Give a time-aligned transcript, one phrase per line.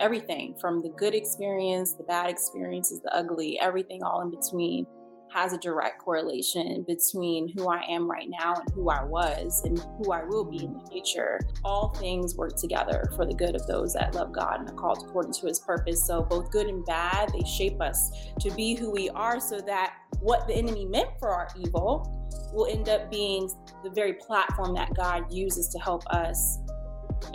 [0.00, 4.86] everything from the good experience, the bad experiences, the ugly, everything all in between
[5.32, 9.78] has a direct correlation between who I am right now and who I was and
[9.98, 11.38] who I will be in the future.
[11.64, 15.04] All things work together for the good of those that love God and are called
[15.06, 16.04] according to his purpose.
[16.04, 18.10] So, both good and bad, they shape us
[18.40, 22.16] to be who we are so that what the enemy meant for our evil
[22.52, 23.48] will end up being
[23.84, 26.58] the very platform that God uses to help us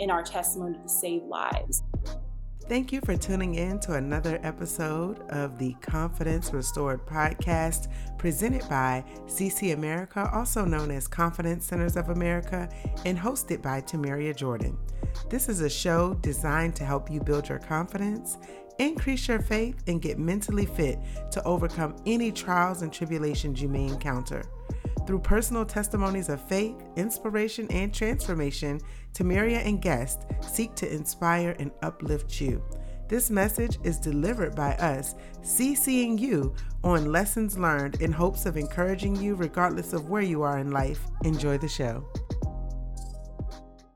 [0.00, 1.82] in our testimony to save lives.
[2.68, 7.86] Thank you for tuning in to another episode of the Confidence Restored podcast
[8.18, 12.68] presented by CC America, also known as Confidence Centers of America,
[13.04, 14.76] and hosted by Tomeria Jordan.
[15.30, 18.36] This is a show designed to help you build your confidence,
[18.80, 20.98] increase your faith, and get mentally fit
[21.30, 24.42] to overcome any trials and tribulations you may encounter.
[25.06, 28.80] Through personal testimonies of faith, inspiration, and transformation,
[29.12, 32.60] Tomeria and guests seek to inspire and uplift you.
[33.08, 39.14] This message is delivered by us, CCing you on lessons learned in hopes of encouraging
[39.14, 41.00] you regardless of where you are in life.
[41.22, 42.04] Enjoy the show.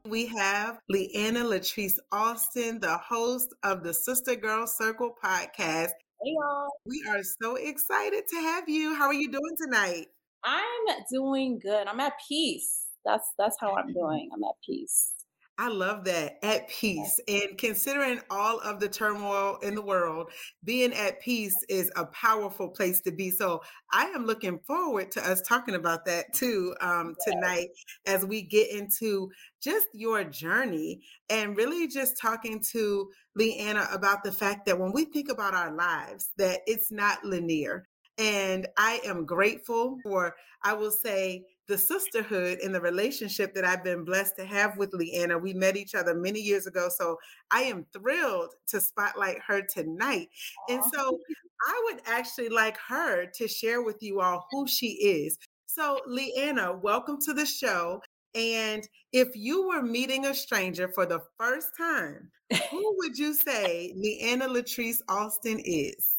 [0.07, 5.91] We have Leanna Latrice Alston, the host of the SistaGirl Circle podcast.
[6.23, 6.69] Hey, y'all.
[6.87, 8.95] We are so excited to have you.
[8.95, 10.07] How are you doing tonight?
[10.45, 11.87] I'm doing good.
[11.87, 12.87] I'm at peace.
[13.05, 14.29] That's that's how I'm doing.
[14.33, 15.15] I'm at peace.
[15.61, 17.21] I love that at peace.
[17.29, 20.31] And considering all of the turmoil in the world,
[20.65, 23.31] being at peace is a powerful place to be.
[23.31, 23.61] So
[23.93, 27.69] I am looking forward to us talking about that too um, tonight
[28.07, 29.31] as we get into
[29.63, 35.05] just your journey and really just talking to Leanna about the fact that when we
[35.05, 37.87] think about our lives, that it's not linear.
[38.21, 43.83] And I am grateful for, I will say, the sisterhood and the relationship that I've
[43.83, 45.39] been blessed to have with Leanna.
[45.39, 46.91] We met each other many years ago.
[46.95, 47.17] So
[47.51, 50.29] I am thrilled to spotlight her tonight.
[50.69, 50.75] Aww.
[50.75, 51.19] And so
[51.67, 55.39] I would actually like her to share with you all who she is.
[55.67, 58.03] So, Leanna, welcome to the show.
[58.35, 62.31] And if you were meeting a stranger for the first time,
[62.71, 66.17] who would you say Leanna Latrice Alston is?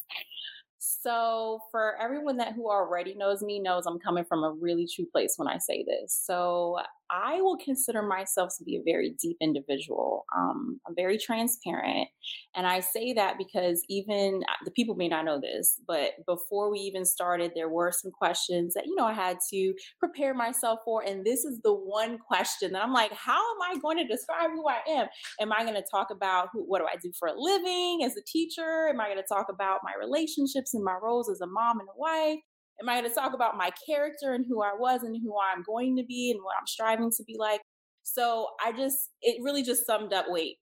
[1.02, 5.06] So for everyone that who already knows me knows I'm coming from a really true
[5.06, 6.16] place when I say this.
[6.24, 6.78] So
[7.12, 10.24] I will consider myself to be a very deep individual.
[10.34, 12.08] Um, I'm very transparent.
[12.54, 16.70] And I say that because even uh, the people may not know this, but before
[16.70, 20.78] we even started, there were some questions that, you know, I had to prepare myself
[20.86, 21.02] for.
[21.02, 24.50] And this is the one question that I'm like, how am I going to describe
[24.54, 25.08] who I am?
[25.38, 28.16] Am I going to talk about who, what do I do for a living as
[28.16, 28.88] a teacher?
[28.88, 31.88] Am I going to talk about my relationships and my roles as a mom and
[31.88, 32.40] a wife?
[32.82, 35.62] Am I going to talk about my character and who I was and who I'm
[35.62, 37.60] going to be and what I'm striving to be like?
[38.02, 40.56] So I just, it really just summed up wait,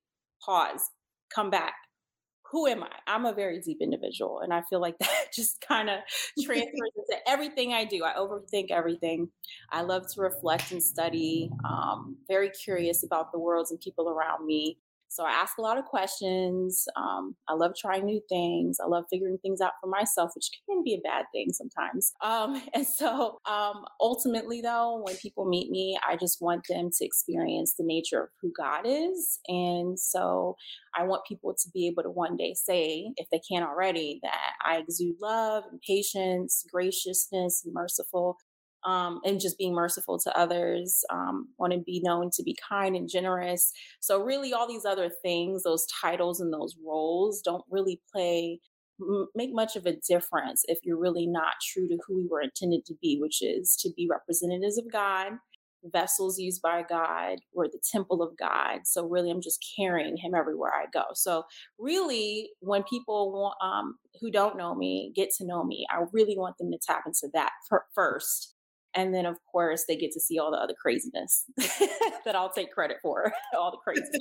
[0.44, 0.82] pause,
[1.34, 1.72] come back.
[2.53, 2.91] Who am I?
[3.06, 4.41] I'm a very deep individual.
[4.41, 6.00] And I feel like that just kind of
[6.44, 8.04] transfers into everything I do.
[8.04, 9.30] I overthink everything.
[9.70, 14.44] I love to reflect and study, um, very curious about the worlds and people around
[14.44, 14.78] me.
[15.10, 16.87] So I ask a lot of questions.
[16.97, 18.78] Um, I love trying new things.
[18.82, 22.12] I love figuring things out for myself, which can be a bad thing sometimes.
[22.31, 27.04] Um, and so um, ultimately, though, when people meet me, I just want them to
[27.04, 29.41] experience the nature of who God is.
[29.48, 30.54] And so
[30.94, 34.53] I want people to be able to one day say, if they can't already, that
[34.65, 38.37] I exude love and patience, graciousness, and merciful
[38.84, 42.96] um, and just being merciful to others, um, want to be known to be kind
[42.96, 43.72] and generous.
[44.00, 48.60] So, really, all these other things, those titles and those roles don't really play,
[49.34, 52.84] make much of a difference if you're really not true to who we were intended
[52.86, 55.32] to be, which is to be representatives of God,
[55.84, 57.38] vessels used by God.
[57.54, 58.80] We're the temple of God.
[58.84, 61.04] So, really, I'm just carrying Him everywhere I go.
[61.12, 61.44] So,
[61.78, 66.38] really, when people want, um, who don't know me get to know me, I really
[66.38, 67.50] want them to tap into that
[67.94, 68.54] first
[68.94, 71.44] and then, of course, they get to see all the other craziness
[72.24, 74.20] that I'll take credit for, all the craziness.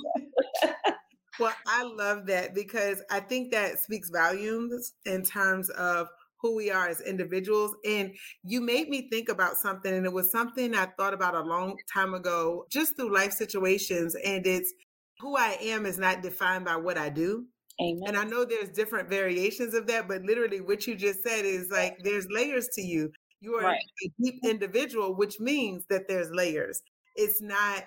[1.40, 6.08] well, I love that because I think that speaks volumes in terms of
[6.40, 7.74] who we are as individuals.
[7.84, 8.14] And
[8.44, 11.76] you made me think about something, and it was something I thought about a long
[11.92, 14.14] time ago, just through life situations.
[14.24, 14.72] And it's
[15.18, 17.46] who I am is not defined by what I do.
[17.80, 18.02] Amen.
[18.06, 21.70] And I know there's different variations of that, but literally what you just said is
[21.70, 23.10] like there's layers to you.
[23.40, 23.80] You are right.
[24.04, 26.82] a deep individual, which means that there's layers.
[27.16, 27.84] It's not,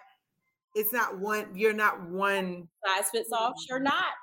[0.75, 3.43] it's not one, you're not one size fits mm-hmm.
[3.43, 3.53] all.
[3.67, 4.13] Sure not.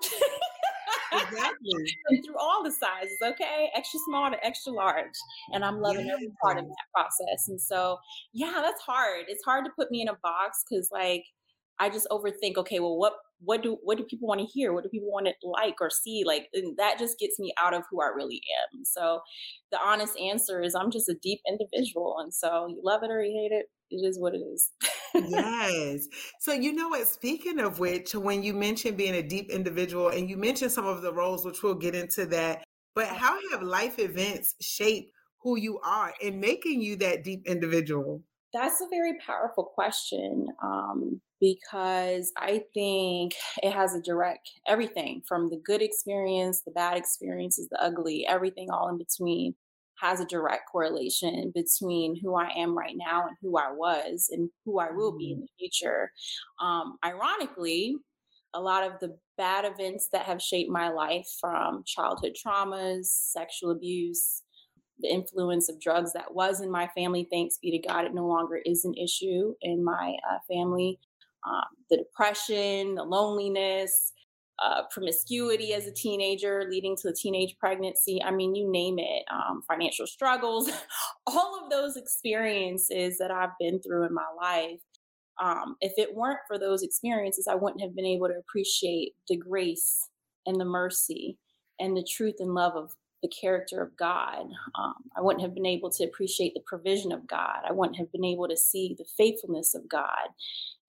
[1.13, 1.97] exactly.
[2.25, 3.71] through all the sizes, okay?
[3.75, 5.07] Extra small to extra large.
[5.53, 6.15] And I'm loving yeah.
[6.15, 7.49] every part of that process.
[7.49, 7.99] And so,
[8.33, 9.27] yeah, that's hard.
[9.29, 11.25] It's hard to put me in a box because, like,
[11.79, 14.73] I just overthink, okay, well, what what do what do people want to hear?
[14.73, 16.23] What do people want to like or see?
[16.27, 18.43] Like and that just gets me out of who i really
[18.73, 18.85] am.
[18.85, 19.21] So
[19.71, 23.23] the honest answer is i'm just a deep individual and so you love it or
[23.23, 24.71] you hate it it is what it is.
[25.15, 26.07] Yes.
[26.39, 27.09] So you know what?
[27.09, 31.03] Speaking of which when you mentioned being a deep individual and you mentioned some of
[31.03, 32.63] the roles which we'll get into that
[32.95, 35.11] but how have life events shaped
[35.43, 38.23] who you are and making you that deep individual
[38.53, 45.51] that's a very powerful question um, because I think it has a direct everything from
[45.51, 49.55] the good experience, the bad experiences, the ugly, everything all in between
[50.01, 54.49] has a direct correlation between who I am right now and who I was and
[54.65, 55.43] who I will be in mm-hmm.
[55.43, 56.11] the future.
[56.61, 57.97] Um, ironically,
[58.55, 63.71] a lot of the bad events that have shaped my life from childhood traumas, sexual
[63.71, 64.43] abuse,
[65.03, 67.27] the influence of drugs that was in my family.
[67.31, 70.99] Thanks be to God, it no longer is an issue in my uh, family.
[71.47, 74.13] Um, the depression, the loneliness,
[74.63, 78.23] uh, promiscuity as a teenager leading to a teenage pregnancy.
[78.23, 80.71] I mean, you name it, um, financial struggles,
[81.27, 84.81] all of those experiences that I've been through in my life.
[85.43, 89.39] Um, if it weren't for those experiences, I wouldn't have been able to appreciate the
[89.39, 90.09] grace
[90.45, 91.39] and the mercy
[91.79, 94.47] and the truth and love of the character of God.
[94.79, 97.61] Um, I wouldn't have been able to appreciate the provision of God.
[97.69, 100.29] I wouldn't have been able to see the faithfulness of God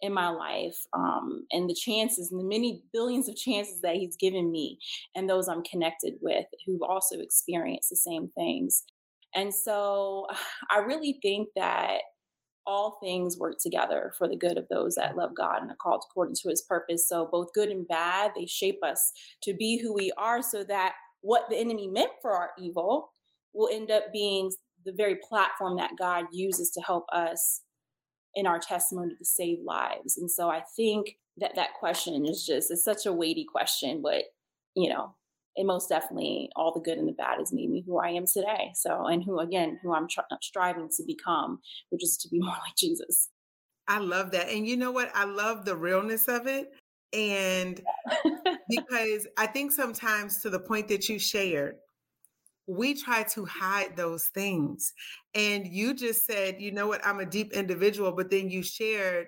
[0.02, 4.16] in my life um, and the chances and the many billions of chances that He's
[4.16, 4.80] given me
[5.16, 8.84] and those I'm connected with who've also experienced the same things.
[9.36, 10.28] And so
[10.72, 12.00] I really think that
[12.68, 16.04] all things work together for the good of those that love God and are called
[16.10, 17.08] according to his purpose.
[17.08, 19.12] So, both good and bad, they shape us
[19.44, 23.14] to be who we are so that what the enemy meant for our evil
[23.54, 24.52] will end up being
[24.86, 27.62] the very platform that God uses to help us
[28.36, 30.18] in our testimony to save lives.
[30.18, 34.24] And so I think that that question is just it's such a weighty question, but
[34.76, 35.16] you know,
[35.56, 38.26] it most definitely all the good and the bad has made me who I am
[38.26, 38.72] today.
[38.74, 41.60] So, and who again, who I'm tr- striving to become,
[41.90, 43.30] which is to be more like Jesus.
[43.88, 44.50] I love that.
[44.50, 45.12] And you know what?
[45.14, 46.72] I love the realness of it.
[47.14, 47.82] And
[48.70, 51.76] because I think sometimes to the point that you shared,
[52.68, 54.94] we try to hide those things.
[55.34, 59.28] And you just said, you know what, I'm a deep individual, but then you shared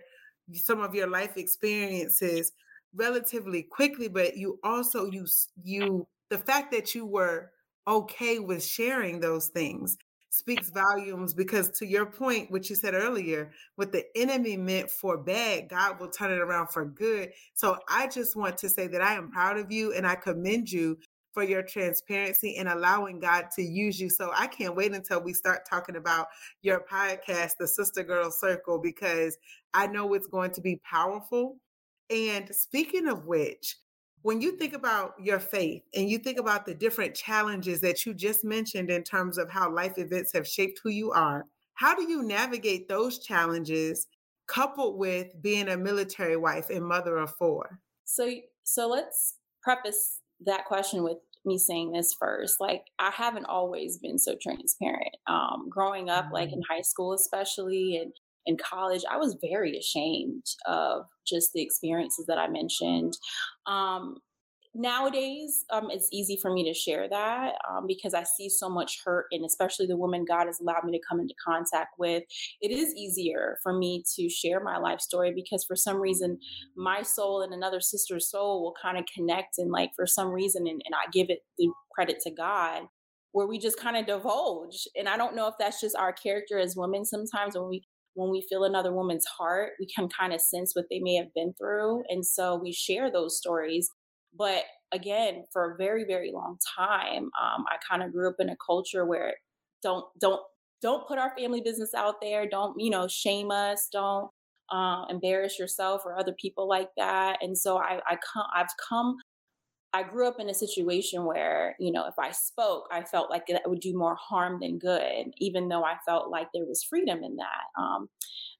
[0.53, 2.51] some of your life experiences
[2.95, 5.25] relatively quickly, but you also you
[5.63, 7.51] you the fact that you were
[7.87, 9.97] okay with sharing those things
[10.33, 15.15] speaks volumes because to your point what you said earlier what the enemy meant for
[15.15, 17.31] bad god will turn it around for good.
[17.53, 20.71] So i just want to say that i am proud of you and i commend
[20.71, 20.97] you
[21.33, 24.09] for your transparency and allowing god to use you.
[24.09, 26.27] So i can't wait until we start talking about
[26.63, 29.37] your podcast the sistagirl circle because
[29.75, 31.57] i know it's going to be powerful.
[32.09, 33.75] And speaking of which
[34.23, 38.13] when you think about your faith and you think about the different challenges that you
[38.13, 42.09] just mentioned in terms of how life events have shaped who you are, how do
[42.09, 44.07] you navigate those challenges
[44.47, 47.79] coupled with being a military wife and mother of four?
[48.05, 48.31] So
[48.63, 54.17] so let's preface that question with me saying this first like i haven't always been
[54.17, 56.73] so transparent um growing up like in mm-hmm.
[56.73, 58.13] high school especially and
[58.45, 63.17] in college, I was very ashamed of just the experiences that I mentioned.
[63.65, 64.17] Um,
[64.75, 68.99] nowadays, um, it's easy for me to share that um, because I see so much
[69.05, 72.23] hurt, and especially the women God has allowed me to come into contact with.
[72.61, 76.39] It is easier for me to share my life story because for some reason,
[76.75, 80.67] my soul and another sister's soul will kind of connect, and like for some reason,
[80.67, 82.83] and, and I give it the credit to God
[83.33, 84.87] where we just kind of divulge.
[84.95, 87.83] And I don't know if that's just our character as women sometimes when we
[88.15, 91.33] when we feel another woman's heart, we can kind of sense what they may have
[91.33, 92.03] been through.
[92.09, 93.89] And so we share those stories.
[94.37, 98.49] But again, for a very, very long time, um, I kind of grew up in
[98.49, 99.33] a culture where
[99.81, 100.41] don't, don't,
[100.81, 102.47] don't put our family business out there.
[102.47, 103.87] Don't, you know, shame us.
[103.91, 104.29] Don't
[104.71, 107.37] uh, embarrass yourself or other people like that.
[107.41, 109.17] And so I, I come, I've come
[109.93, 113.45] I grew up in a situation where, you know, if I spoke, I felt like
[113.47, 117.23] that would do more harm than good, even though I felt like there was freedom
[117.23, 118.09] in that, um,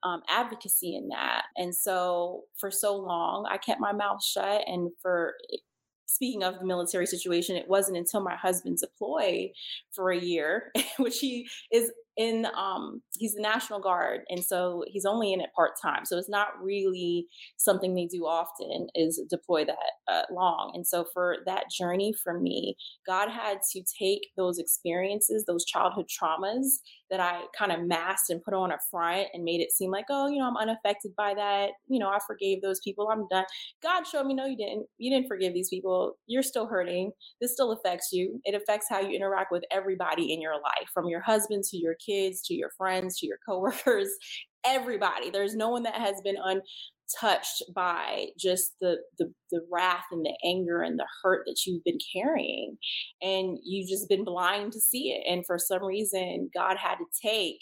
[0.04, 1.46] um, advocacy in that.
[1.58, 4.64] And so for so long, I kept my mouth shut.
[4.68, 5.36] And for
[6.06, 9.50] speaking of the military situation, it wasn't until my husband deployed
[9.92, 15.06] for a year, which he is in um he's the national guard and so he's
[15.06, 17.28] only in it part-time so it's not really
[17.58, 19.78] something they do often is deploy that
[20.12, 22.76] uh, long and so for that journey for me
[23.08, 26.80] god had to take those experiences those childhood traumas
[27.14, 30.06] that i kind of masked and put on a front and made it seem like
[30.10, 31.70] oh you know i'm unaffected by that.
[31.88, 33.08] You know i forgave those people.
[33.12, 33.46] I'm done.
[33.84, 34.88] God showed me no you didn't.
[34.98, 36.18] You didn't forgive these people.
[36.26, 37.12] You're still hurting.
[37.40, 38.42] This still affects you.
[38.46, 41.96] It affects how you interact with everybody in your life from your husband to your
[41.96, 44.10] kids, to your friends, to your coworkers,
[44.66, 45.30] everybody.
[45.30, 46.38] There's no one that has been
[47.04, 51.84] untouched by just the, the the wrath and the anger and the hurt that you've
[51.84, 52.78] been carrying
[53.22, 57.06] and you've just been blind to see it and for some reason god had to
[57.22, 57.60] take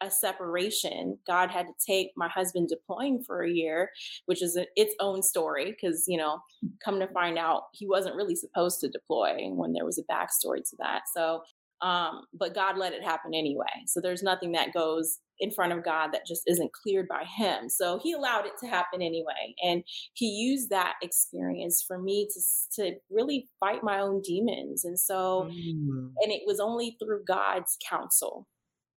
[0.00, 1.16] a separation.
[1.26, 3.90] God had to take my husband deploying for a year,
[4.26, 6.40] which is a, its own story because, you know,
[6.84, 10.58] come to find out he wasn't really supposed to deploy when there was a backstory
[10.58, 11.02] to that.
[11.14, 11.42] So
[11.84, 13.66] um, but God let it happen anyway.
[13.86, 17.68] So there's nothing that goes in front of God that just isn't cleared by Him.
[17.68, 19.54] So He allowed it to happen anyway.
[19.62, 19.82] And
[20.14, 24.84] He used that experience for me to, to really fight my own demons.
[24.84, 26.10] And so, mm.
[26.22, 28.46] and it was only through God's counsel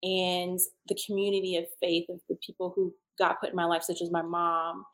[0.02, 4.02] and the community of faith of the people who God put in my life, such
[4.02, 4.84] as my mom.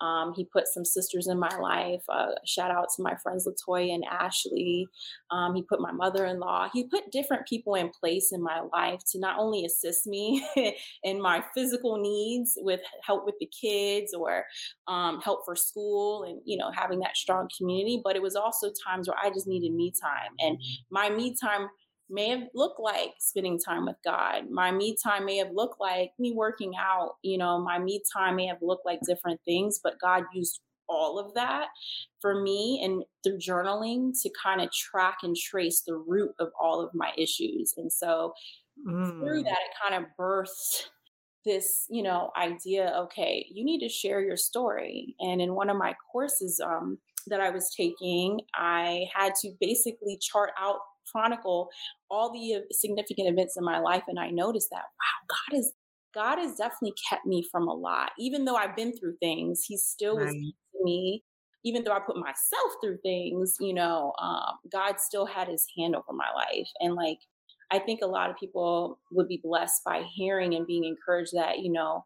[0.00, 2.02] Um, he put some sisters in my life.
[2.08, 4.86] Uh, shout out to my friends Latoya and Ashley.
[5.30, 6.68] Um, he put my mother in law.
[6.72, 10.46] He put different people in place in my life to not only assist me
[11.04, 14.44] in my physical needs with help with the kids or
[14.86, 18.70] um, help for school and, you know, having that strong community, but it was also
[18.86, 20.32] times where I just needed me time.
[20.40, 20.58] And
[20.90, 21.68] my me time
[22.10, 24.50] may have looked like spending time with God.
[24.50, 27.16] My me time may have looked like me working out.
[27.22, 31.18] You know, my me time may have looked like different things, but God used all
[31.18, 31.66] of that
[32.20, 36.80] for me and through journaling to kind of track and trace the root of all
[36.80, 37.74] of my issues.
[37.76, 38.32] And so
[38.86, 39.20] mm.
[39.20, 40.86] through that, it kind of birthed
[41.48, 45.16] this you know idea okay you need to share your story.
[45.20, 50.18] And in one of my courses um, that i was taking i had to basically
[50.20, 50.78] chart out
[51.10, 51.68] chronicle
[52.10, 55.72] all the significant events in my life and I noticed that wow God is
[56.14, 58.12] God has definitely kept me from a lot.
[58.18, 60.26] Even though I've been through things he still right.
[60.26, 60.34] was
[60.82, 61.22] me.
[61.64, 65.94] Even though I put myself through things you know um, God still had his hand
[65.94, 66.68] over my life.
[66.80, 67.18] And like
[67.70, 71.58] I think a lot of people would be blessed by hearing and being encouraged that
[71.58, 72.04] you know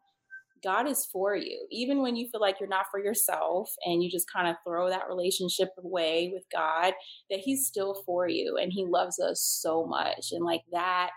[0.63, 1.67] God is for you.
[1.71, 4.89] Even when you feel like you're not for yourself and you just kind of throw
[4.89, 6.93] that relationship away with God,
[7.29, 10.31] that He's still for you and He loves us so much.
[10.31, 11.11] And like that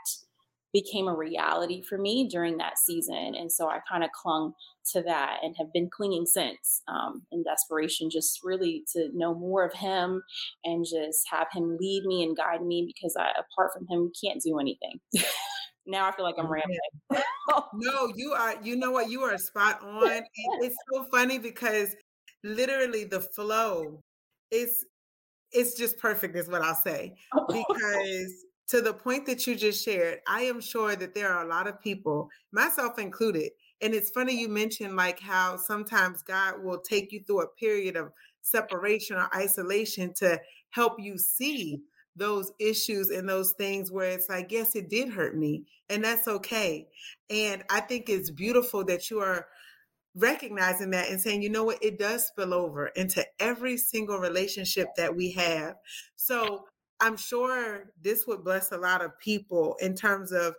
[0.72, 3.34] became a reality for me during that season.
[3.34, 4.52] And so I kind of clung
[4.92, 9.64] to that and have been clinging since um, in desperation, just really to know more
[9.64, 10.22] of Him
[10.64, 14.28] and just have Him lead me and guide me because I, apart from Him, we
[14.28, 15.00] can't do anything.
[15.86, 16.78] Now I feel like I'm rambling.
[17.74, 18.56] no, you are.
[18.62, 19.08] You know what?
[19.08, 20.22] You are spot on.
[20.60, 21.94] it's so funny because
[22.42, 24.02] literally the flow
[24.50, 24.84] is
[25.52, 27.14] it's just perfect, is what I'll say.
[27.46, 31.48] Because to the point that you just shared, I am sure that there are a
[31.48, 33.50] lot of people, myself included.
[33.80, 37.96] And it's funny you mentioned like how sometimes God will take you through a period
[37.96, 41.82] of separation or isolation to help you see
[42.16, 46.26] those issues and those things where it's like, yes, it did hurt me, and that's
[46.26, 46.88] okay.
[47.28, 49.46] And I think it's beautiful that you are
[50.14, 54.88] recognizing that and saying, you know what, it does spill over into every single relationship
[54.96, 55.74] that we have.
[56.16, 56.64] So
[57.00, 60.54] I'm sure this would bless a lot of people in terms of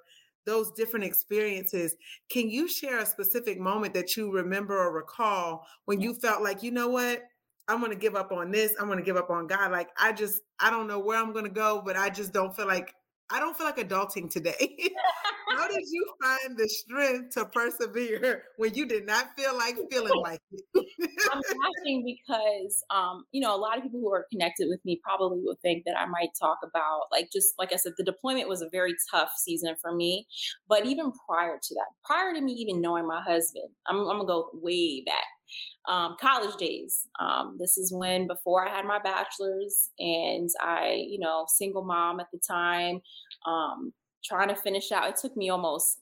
[0.45, 1.95] those different experiences.
[2.29, 6.63] Can you share a specific moment that you remember or recall when you felt like,
[6.63, 7.23] you know what?
[7.67, 8.73] I'm going to give up on this.
[8.79, 9.71] I'm going to give up on God.
[9.71, 12.55] Like, I just, I don't know where I'm going to go, but I just don't
[12.55, 12.93] feel like,
[13.29, 14.77] I don't feel like adulting today.
[15.57, 20.13] How did you find the strength to persevere when you did not feel like feeling
[20.21, 20.85] like it?
[21.31, 24.99] I'm laughing because, um, you know, a lot of people who are connected with me
[25.03, 28.49] probably will think that I might talk about, like, just like I said, the deployment
[28.49, 30.27] was a very tough season for me.
[30.67, 34.25] But even prior to that, prior to me even knowing my husband, I'm, I'm gonna
[34.25, 35.25] go way back
[35.87, 37.07] um, college days.
[37.19, 42.19] Um, this is when before I had my bachelor's, and I, you know, single mom
[42.19, 43.01] at the time,
[43.45, 45.09] um, trying to finish out.
[45.09, 45.99] It took me almost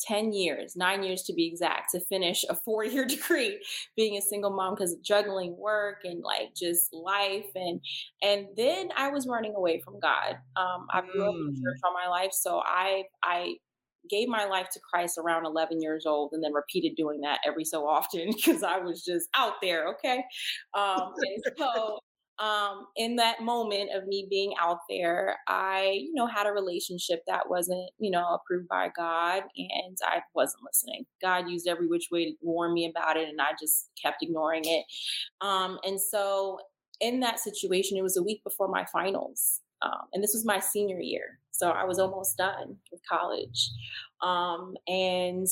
[0.00, 3.58] 10 years, nine years to be exact, to finish a four year degree
[3.96, 7.46] being a single mom because of juggling work and like just life.
[7.54, 7.80] And
[8.22, 10.36] and then I was running away from God.
[10.56, 11.28] Um, I grew mm.
[11.28, 12.32] up in church all my life.
[12.32, 13.56] So I I
[14.08, 17.64] gave my life to Christ around 11 years old and then repeated doing that every
[17.64, 19.88] so often because I was just out there.
[19.88, 20.24] Okay.
[20.74, 21.98] Um, and so
[22.38, 27.22] um, in that moment of me being out there, I, you know, had a relationship
[27.26, 31.06] that wasn't, you know, approved by God and I wasn't listening.
[31.22, 34.64] God used every which way to warn me about it and I just kept ignoring
[34.66, 34.84] it.
[35.40, 36.58] Um, and so
[37.00, 39.60] in that situation, it was a week before my finals.
[39.82, 41.38] Um, and this was my senior year.
[41.50, 43.70] So I was almost done with college.
[44.22, 45.46] Um, and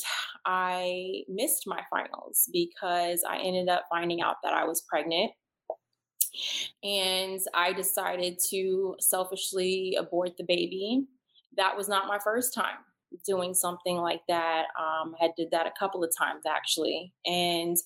[0.46, 5.32] I missed my finals because I ended up finding out that I was pregnant
[6.82, 11.06] and I decided to selfishly abort the baby.
[11.56, 12.78] That was not my first time
[13.24, 14.64] doing something like that.
[14.78, 17.76] Um, I did that a couple of times actually, and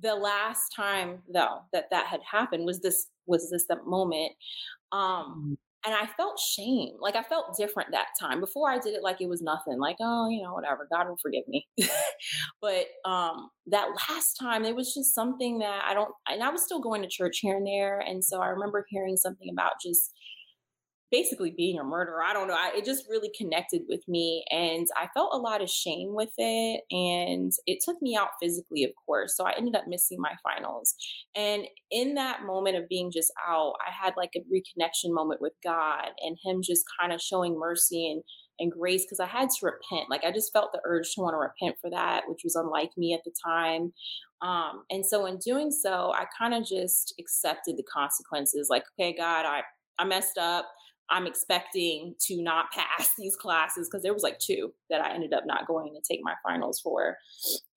[0.00, 4.32] the last time though that that had happened was this was this that moment.
[4.92, 6.94] Um, mm and I felt shame.
[7.00, 8.40] Like I felt different that time.
[8.40, 9.78] Before I did it like it was nothing.
[9.78, 10.88] Like, oh, you know, whatever.
[10.90, 11.66] God will forgive me.
[12.60, 16.62] but um that last time it was just something that I don't and I was
[16.64, 18.00] still going to church here and there.
[18.00, 20.12] And so I remember hearing something about just
[21.10, 22.22] basically being a murderer.
[22.22, 22.54] I don't know.
[22.54, 24.44] I, it just really connected with me.
[24.50, 26.82] And I felt a lot of shame with it.
[26.90, 29.36] And it took me out physically, of course.
[29.36, 30.94] So I ended up missing my finals.
[31.34, 35.54] And in that moment of being just out, I had like a reconnection moment with
[35.64, 38.22] God and Him just kind of showing mercy and
[38.60, 40.10] and grace because I had to repent.
[40.10, 42.90] Like I just felt the urge to want to repent for that, which was unlike
[42.96, 43.92] me at the time.
[44.42, 48.66] Um, and so in doing so, I kind of just accepted the consequences.
[48.68, 49.62] Like, okay, God, I
[49.98, 50.66] I messed up.
[51.10, 55.32] I'm expecting to not pass these classes because there was like two that I ended
[55.32, 57.16] up not going to take my finals for.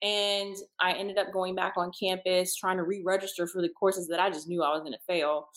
[0.02, 4.20] And I ended up going back on campus trying to re-register for the courses that
[4.20, 5.48] I just knew I was going to fail.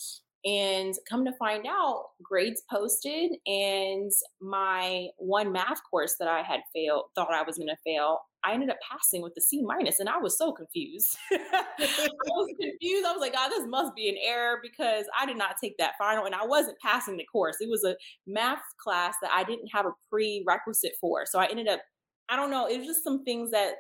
[0.45, 6.61] And come to find out, grades posted, and my one math course that I had
[6.75, 10.01] failed, thought I was going to fail, I ended up passing with the C minus,
[10.01, 11.17] and I was so confused.
[11.33, 13.07] I was confused.
[13.07, 15.95] I was like, God, this must be an error because I did not take that
[15.99, 17.57] final, and I wasn't passing the course.
[17.61, 17.97] It was a
[18.27, 21.81] math class that I didn't have a prerequisite for, so I ended up.
[22.29, 22.67] I don't know.
[22.67, 23.75] It was just some things that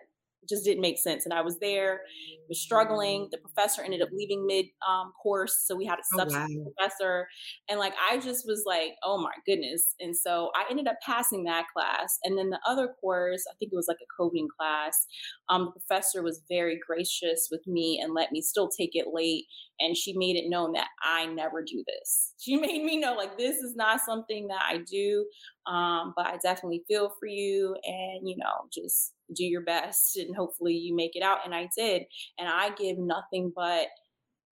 [0.49, 1.25] just didn't make sense.
[1.25, 2.01] And I was there,
[2.49, 3.29] was struggling.
[3.31, 6.73] The professor ended up leaving mid um, course, so we had a substitute oh, wow.
[6.77, 7.29] professor,
[7.69, 9.95] and like I just was like, oh my goodness.
[10.01, 13.73] And so I ended up passing that class, and then the other course, I think
[13.73, 15.07] it was like a coding class.
[15.49, 19.45] Um, the professor was very gracious with me and let me still take it late,
[19.81, 22.35] and she made it known that I never do this.
[22.39, 25.27] She made me know like this is not something that I do,
[25.67, 30.35] um, but I definitely feel for you, and you know just do your best and
[30.37, 31.39] hopefully you make it out.
[31.45, 32.03] And I did.
[32.39, 33.87] And I give nothing but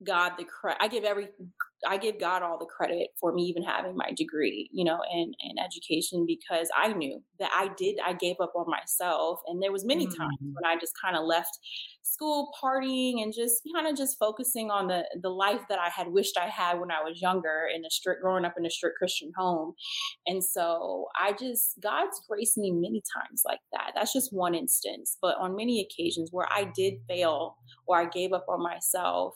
[0.05, 0.83] God the credit.
[0.83, 1.29] I give every
[1.87, 5.33] I give God all the credit for me even having my degree, you know, in,
[5.41, 9.41] in education because I knew that I did, I gave up on myself.
[9.47, 10.21] And there was many mm-hmm.
[10.21, 11.59] times when I just kind of left
[12.05, 16.09] school partying and just kind of just focusing on the the life that I had
[16.09, 18.99] wished I had when I was younger in a strict growing up in a strict
[18.99, 19.75] Christian home.
[20.27, 23.93] And so I just God's graced me many times like that.
[23.95, 28.33] That's just one instance, but on many occasions where I did fail or I gave
[28.33, 29.35] up on myself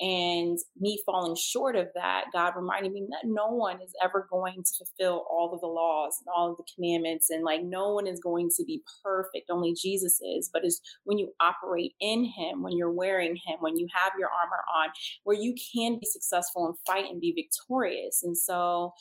[0.00, 4.62] and me falling short of that, God reminded me that no one is ever going
[4.62, 8.06] to fulfill all of the laws and all of the commandments and like no one
[8.06, 9.50] is going to be perfect.
[9.50, 13.58] Only Jesus is, but it's when you operate in in him, when you're wearing him,
[13.60, 14.90] when you have your armor on,
[15.24, 18.22] where you can be successful and fight and be victorious.
[18.22, 18.92] And so,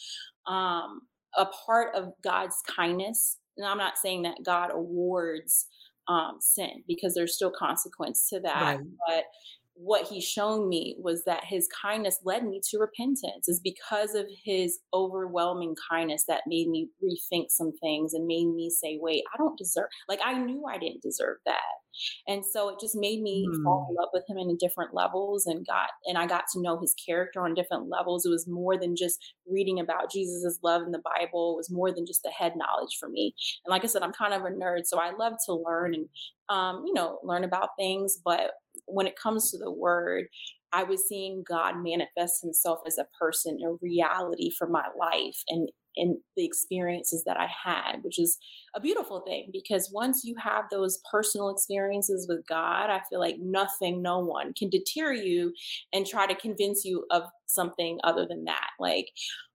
[0.45, 1.01] um,
[1.35, 5.67] a part of God's kindness, and I'm not saying that God awards
[6.07, 8.79] um, sin because there's still consequence to that, right.
[9.07, 9.23] but
[9.79, 14.25] what he's shown me was that his kindness led me to repentance is because of
[14.43, 19.37] his overwhelming kindness that made me rethink some things and made me say wait i
[19.37, 21.77] don't deserve like i knew i didn't deserve that
[22.27, 23.63] and so it just made me mm.
[23.63, 26.79] fall in love with him in different levels and got and I got to know
[26.79, 28.25] his character on different levels.
[28.25, 31.53] It was more than just reading about Jesus's love in the Bible.
[31.55, 33.33] It was more than just the head knowledge for me.
[33.65, 36.07] And like I said, I'm kind of a nerd, so I love to learn and
[36.49, 38.17] um, you know, learn about things.
[38.23, 38.51] But
[38.87, 40.25] when it comes to the word,
[40.73, 45.43] I was seeing God manifest himself as a person, a reality for my life.
[45.49, 48.37] And in the experiences that I had, which is
[48.75, 53.37] a beautiful thing because once you have those personal experiences with God, I feel like
[53.39, 55.53] nothing, no one can deter you
[55.91, 58.69] and try to convince you of something other than that.
[58.79, 59.07] Like,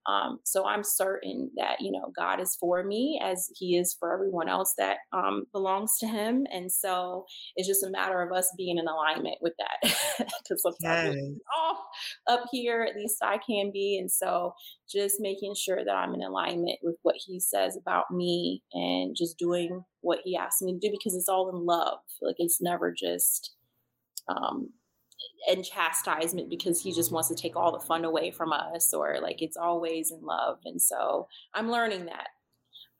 [0.06, 4.12] um, so I'm certain that, you know, God is for me as he is for
[4.12, 6.44] everyone else that um, belongs to him.
[6.52, 9.94] And so it's just a matter of us being in alignment with that.
[10.42, 11.40] Because sometimes yes.
[11.56, 11.78] off
[12.28, 13.96] up here, at least I can be.
[13.98, 14.54] And so
[14.90, 19.38] just making sure that I'm in alignment with what he says about me and just
[19.38, 21.98] doing what he asks me to do because it's all in love.
[22.20, 23.54] Like it's never just
[24.28, 24.70] um
[25.48, 29.18] and chastisement because he just wants to take all the fun away from us or
[29.20, 32.28] like it's always in love and so i'm learning that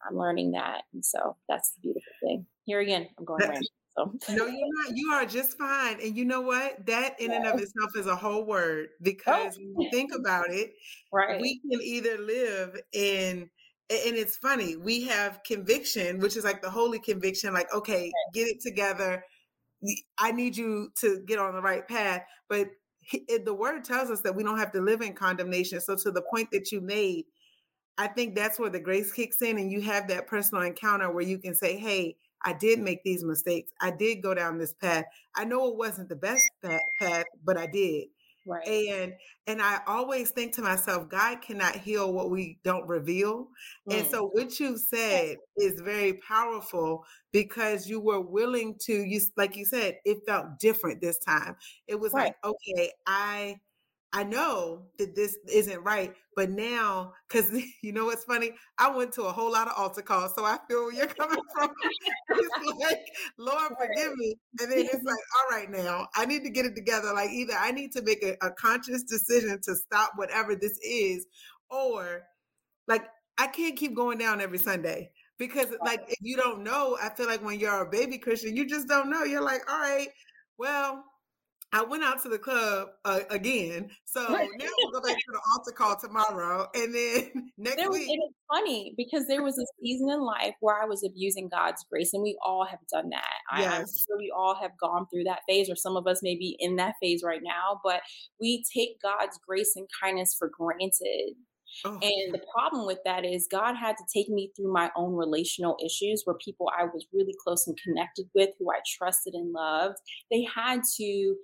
[0.09, 3.63] i'm learning that and so that's the beautiful thing here again i'm going around
[3.97, 4.11] so.
[4.31, 4.97] no, you're not.
[4.97, 5.99] You are just fine.
[6.03, 6.87] And you know what?
[6.87, 8.97] That in and of itself is a whole word oh.
[9.03, 9.63] because oh.
[9.75, 10.73] when you think about it,
[11.13, 11.39] right.
[11.39, 13.51] we can either live in
[13.91, 18.49] and it's funny, we have conviction, which is like the holy conviction, like, okay, get
[18.49, 19.23] it together.
[20.19, 22.23] I need you to get on the right path.
[22.49, 22.69] But
[23.45, 25.81] the word tells us that we don't have to live in condemnation.
[25.81, 27.25] So, to the point that you made,
[27.99, 31.25] I think that's where the grace kicks in, and you have that personal encounter where
[31.25, 33.71] you can say, Hey, I did make these mistakes.
[33.81, 35.05] I did go down this path.
[35.37, 38.09] I know it wasn't the best path, but I did.
[38.45, 38.67] Right.
[38.67, 39.15] And
[39.47, 43.49] and I always think to myself, God cannot heal what we don't reveal.
[43.89, 43.99] Mm.
[44.01, 49.57] And so what you said is very powerful because you were willing to you like
[49.57, 51.57] you said, it felt different this time.
[51.87, 52.27] It was right.
[52.27, 53.57] like, okay, I
[54.15, 57.51] I know that this isn't right, but now, because
[57.83, 58.53] you know what's funny?
[58.79, 61.39] I went to a whole lot of altar calls, so I feel where you're coming
[61.55, 61.71] from.
[62.31, 63.01] it's like,
[63.39, 64.37] Lord, forgive me.
[64.61, 67.13] And then it's like, all right, now I need to get it together.
[67.15, 71.27] Like, either I need to make a, a conscious decision to stop whatever this is,
[71.71, 72.23] or
[72.89, 73.05] like,
[73.39, 77.27] I can't keep going down every Sunday because, like, if you don't know, I feel
[77.27, 79.25] like when you're a baby Christian, you just don't know.
[79.25, 80.09] You're like, all right,
[80.59, 81.05] well,
[81.75, 83.91] I went out to the club uh, again.
[84.05, 84.39] So now
[84.79, 86.69] we'll go back to the altar call tomorrow.
[86.75, 88.09] And then next there, week.
[88.09, 91.85] It is funny because there was a season in life where I was abusing God's
[91.91, 93.61] grace, and we all have done that.
[93.61, 94.05] Yes.
[94.07, 96.77] Sure we all have gone through that phase, or some of us may be in
[96.77, 98.03] that phase right now, but
[98.39, 101.37] we take God's grace and kindness for granted.
[101.85, 101.99] Oh.
[102.03, 105.77] And the problem with that is God had to take me through my own relational
[105.85, 109.97] issues where people I was really close and connected with, who I trusted and loved,
[110.31, 111.37] they had to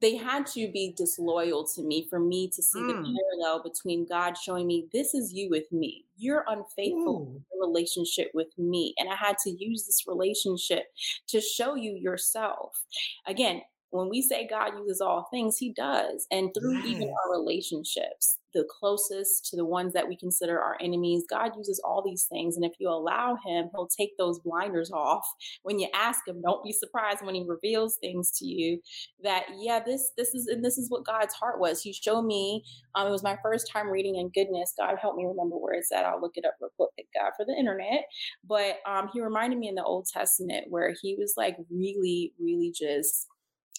[0.00, 2.88] they had to be disloyal to me for me to see mm.
[2.88, 6.04] the parallel between God showing me this is you with me.
[6.16, 8.94] You're unfaithful relationship with me.
[8.98, 10.84] And I had to use this relationship
[11.28, 12.84] to show you yourself.
[13.26, 13.62] Again,
[13.94, 16.26] when we say God uses all things, He does.
[16.32, 21.24] And through even our relationships, the closest to the ones that we consider our enemies,
[21.30, 22.56] God uses all these things.
[22.56, 25.24] And if you allow Him, He'll take those blinders off.
[25.62, 28.80] When you ask Him, don't be surprised when He reveals things to you
[29.22, 31.80] that, yeah, this, this is, and this is what God's heart was.
[31.80, 32.64] He showed me,
[32.96, 34.74] um, it was my first time reading in goodness.
[34.76, 36.04] God help me remember where it's at.
[36.04, 38.06] I'll look it up real quick, God, for the internet.
[38.44, 42.72] But um, He reminded me in the Old Testament where He was like really, really
[42.76, 43.28] just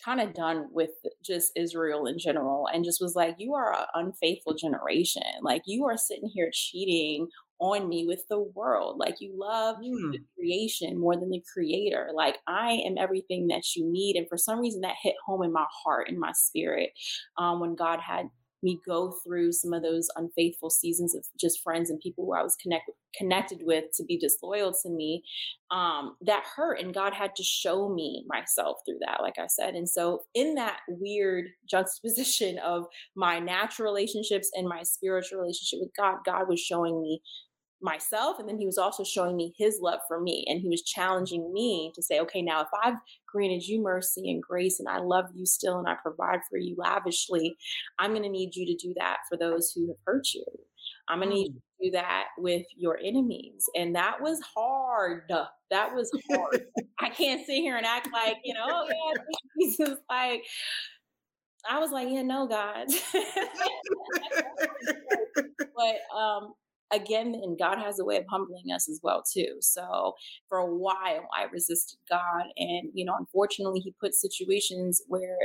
[0.04, 0.92] kind of done with
[1.24, 5.24] just Israel in general and just was like, You are an unfaithful generation.
[5.42, 7.28] Like, you are sitting here cheating
[7.60, 8.98] on me with the world.
[9.00, 10.12] Like, you love mm.
[10.12, 12.10] the creation more than the creator.
[12.14, 14.16] Like, I am everything that you need.
[14.16, 16.90] And for some reason, that hit home in my heart, in my spirit,
[17.38, 18.26] um, when God had
[18.66, 22.42] me go through some of those unfaithful seasons of just friends and people who I
[22.42, 25.24] was connect, connected with to be disloyal to me,
[25.72, 26.82] um, that hurt.
[26.82, 29.76] And God had to show me myself through that, like I said.
[29.76, 35.96] And so, in that weird juxtaposition of my natural relationships and my spiritual relationship with
[35.96, 37.22] God, God was showing me
[37.82, 40.82] myself and then he was also showing me his love for me and he was
[40.82, 42.96] challenging me to say okay now if i've
[43.28, 46.76] granted you mercy and grace and i love you still and i provide for you
[46.78, 47.56] lavishly
[48.00, 50.46] i'm going to need you to do that for those who have hurt you
[51.10, 51.54] i'm going to need mm.
[51.54, 55.24] you to do that with your enemies and that was hard
[55.70, 56.64] that was hard
[57.00, 59.22] i can't sit here and act like you know oh yeah
[59.60, 60.44] jesus like
[61.68, 62.86] I was like, yeah, no, God.
[65.76, 66.54] but um,
[66.92, 69.58] again and god has a way of humbling us as well too.
[69.60, 70.14] So
[70.48, 75.38] for a while i resisted god and you know unfortunately he put situations where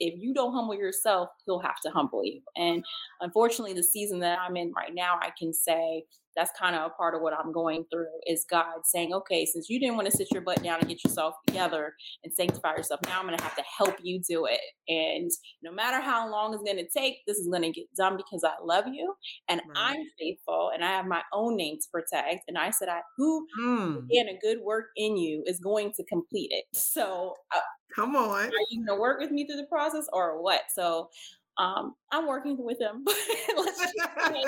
[0.00, 2.84] if you don't humble yourself he'll have to humble you and
[3.20, 6.04] unfortunately the season that i'm in right now i can say
[6.36, 9.68] that's kind of a part of what I'm going through is God saying, okay, since
[9.68, 13.00] you didn't want to sit your butt down and get yourself together and sanctify yourself,
[13.06, 14.60] now I'm going to have to help you do it.
[14.86, 15.30] And
[15.64, 18.44] no matter how long it's going to take, this is going to get done because
[18.44, 19.14] I love you
[19.48, 19.60] and.
[19.74, 22.44] I'm faithful and I have my own name to protect.
[22.48, 24.06] And I said, I, who mm.
[24.10, 26.64] in a good work in you is going to complete it.
[26.72, 27.60] So uh,
[27.98, 28.46] come on.
[28.46, 30.62] Are you going to work with me through the process or what?
[30.72, 31.10] So
[31.58, 33.04] um, I'm working with him.
[33.08, 34.42] I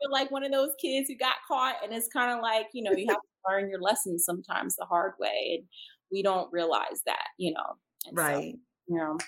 [0.00, 2.82] feel like one of those kids who got caught, and it's kind of like you
[2.82, 5.68] know you have to learn your lessons sometimes the hard way, and
[6.12, 7.76] we don't realize that, you know.
[8.06, 8.54] And right.
[8.54, 9.18] So, you know.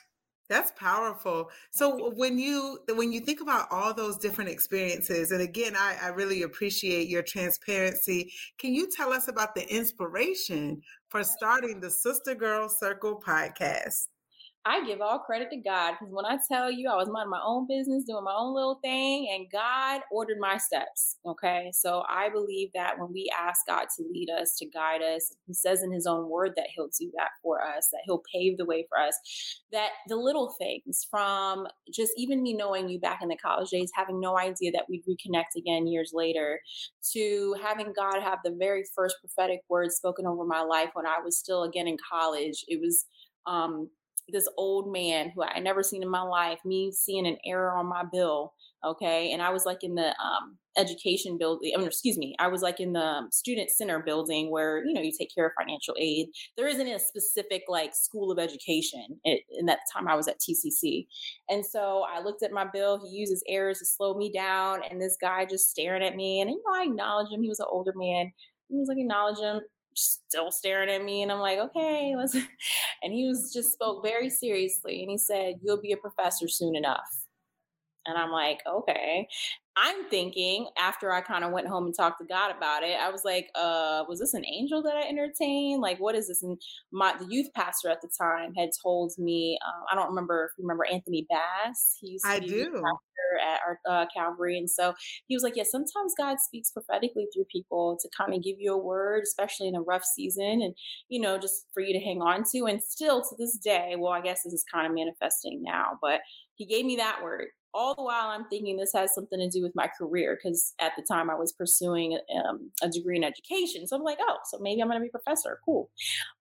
[0.48, 1.50] That's powerful.
[1.70, 6.08] So when you when you think about all those different experiences, and again, I, I
[6.08, 8.32] really appreciate your transparency.
[8.56, 10.80] Can you tell us about the inspiration
[11.10, 14.06] for starting the SistaGirl Circle podcast?
[14.68, 17.40] I give all credit to God because when I tell you I was minding my
[17.42, 21.16] own business, doing my own little thing, and God ordered my steps.
[21.24, 21.70] Okay.
[21.72, 25.54] So I believe that when we ask God to lead us, to guide us, He
[25.54, 28.66] says in His own word that He'll do that for us, that He'll pave the
[28.66, 29.18] way for us,
[29.72, 33.90] that the little things from just even me knowing you back in the college days,
[33.94, 36.60] having no idea that we'd reconnect again years later,
[37.12, 41.20] to having God have the very first prophetic words spoken over my life when I
[41.24, 42.66] was still again in college.
[42.68, 43.06] It was,
[43.46, 43.88] um,
[44.32, 47.86] this old man who I never seen in my life, me seeing an error on
[47.86, 48.52] my bill.
[48.84, 49.32] Okay.
[49.32, 52.62] And I was like in the um, education building, I mean, excuse me, I was
[52.62, 56.28] like in the student center building where, you know, you take care of financial aid.
[56.56, 59.18] There isn't a specific like school of education.
[59.24, 61.06] It, and that time I was at TCC.
[61.48, 63.00] And so I looked at my bill.
[63.02, 64.80] He uses errors to slow me down.
[64.88, 66.40] And this guy just staring at me.
[66.40, 67.42] And, you know, I acknowledged him.
[67.42, 68.30] He was an older man.
[68.68, 69.60] He was like, acknowledge him
[69.98, 72.14] still staring at me and i'm like okay.
[72.16, 72.34] Let's
[73.02, 76.76] and he was just spoke very seriously and he said you'll be a professor soon
[76.76, 77.26] enough.
[78.06, 79.28] And i'm like okay
[79.84, 83.10] i'm thinking after i kind of went home and talked to god about it i
[83.10, 86.60] was like uh was this an angel that i entertained like what is this and
[86.92, 90.58] my the youth pastor at the time had told me uh, i don't remember if
[90.58, 92.82] you remember anthony bass he's i do
[93.40, 94.58] at our uh, Calvary.
[94.58, 94.94] And so
[95.26, 98.72] he was like, Yeah, sometimes God speaks prophetically through people to kind of give you
[98.72, 100.74] a word, especially in a rough season, and,
[101.08, 102.66] you know, just for you to hang on to.
[102.66, 106.20] And still to this day, well, I guess this is kind of manifesting now, but
[106.54, 109.62] he gave me that word all the while i'm thinking this has something to do
[109.62, 113.86] with my career because at the time i was pursuing um, a degree in education.
[113.86, 115.58] So i'm like oh so maybe i'm going to be a professor.
[115.64, 115.90] Cool.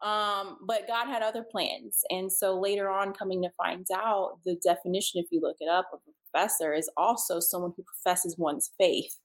[0.02, 2.02] Um, but god had other plans.
[2.10, 5.90] And so later on coming to find out the definition if you look it up
[5.94, 9.18] of a professor is also someone who professes one's faith.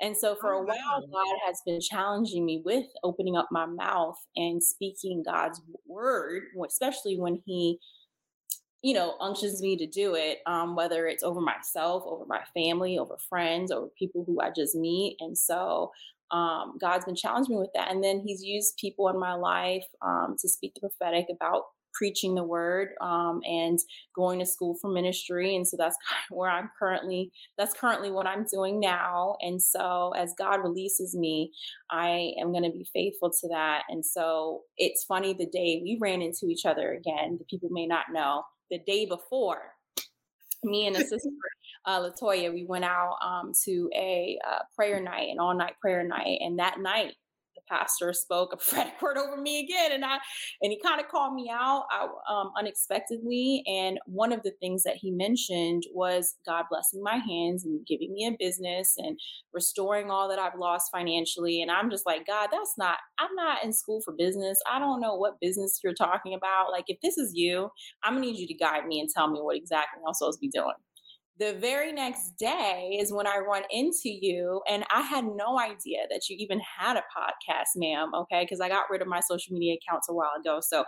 [0.00, 3.66] And so for a oh, while, God has been challenging me with opening up my
[3.66, 7.78] mouth and speaking God's word, especially when He,
[8.82, 12.98] you know, unctions me to do it, um, whether it's over myself, over my family,
[12.98, 15.16] over friends, over people who I just meet.
[15.20, 15.90] And so
[16.30, 17.90] um, God's been challenging me with that.
[17.90, 21.64] And then He's used people in my life um, to speak the prophetic about
[21.94, 23.78] preaching the word um, and
[24.14, 25.96] going to school for ministry and so that's
[26.30, 31.50] where i'm currently that's currently what i'm doing now and so as god releases me
[31.90, 35.98] i am going to be faithful to that and so it's funny the day we
[36.00, 39.74] ran into each other again the people may not know the day before
[40.64, 41.30] me and a sister
[41.86, 46.38] uh, latoya we went out um, to a uh, prayer night an all-night prayer night
[46.40, 47.14] and that night
[47.70, 50.18] pastor spoke a prophetic word over me again and i
[50.62, 51.84] and he kind of called me out
[52.28, 57.64] um, unexpectedly and one of the things that he mentioned was god blessing my hands
[57.64, 59.18] and giving me a business and
[59.52, 63.64] restoring all that i've lost financially and i'm just like god that's not i'm not
[63.64, 64.58] in school for business.
[64.70, 66.70] I don't know what business you're talking about.
[66.70, 67.70] Like if this is you
[68.02, 70.40] i'm gonna need you to guide me and tell me what exactly i'm supposed to
[70.40, 70.74] be doing
[71.38, 76.00] the very next day is when I run into you, and I had no idea
[76.10, 78.10] that you even had a podcast, ma'am.
[78.14, 80.84] Okay, because I got rid of my social media accounts a while ago, so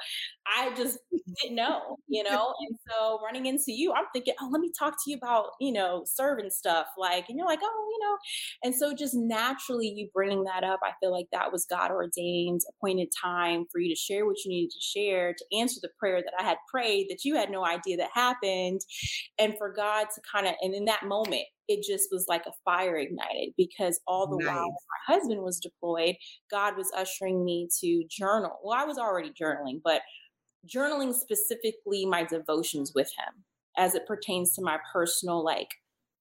[0.46, 0.98] I just
[1.42, 2.52] didn't know, you know.
[2.60, 5.72] And so running into you, I'm thinking, oh, let me talk to you about, you
[5.72, 8.16] know, serving stuff, like, and you're like, oh, you know,
[8.64, 12.62] and so just naturally you bringing that up, I feel like that was God ordained,
[12.68, 16.22] appointed time for you to share what you needed to share, to answer the prayer
[16.22, 18.80] that I had prayed that you had no idea that happened,
[19.38, 22.46] and for God to kind kind of, and in that moment, it just was like
[22.46, 24.46] a fire ignited because all the nice.
[24.46, 26.16] while my husband was deployed,
[26.50, 28.58] God was ushering me to journal.
[28.64, 30.02] Well, I was already journaling, but
[30.66, 33.44] journaling specifically my devotions with him
[33.78, 35.68] as it pertains to my personal like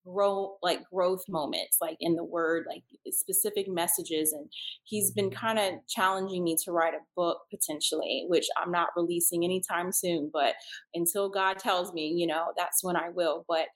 [0.06, 4.50] grow like growth moments like in the word like specific messages and
[4.84, 5.46] he's been mm-hmm.
[5.46, 10.30] kind of challenging me to write a book potentially which i'm not releasing anytime soon
[10.32, 10.56] but
[10.94, 13.68] until god tells me you know that's when i will but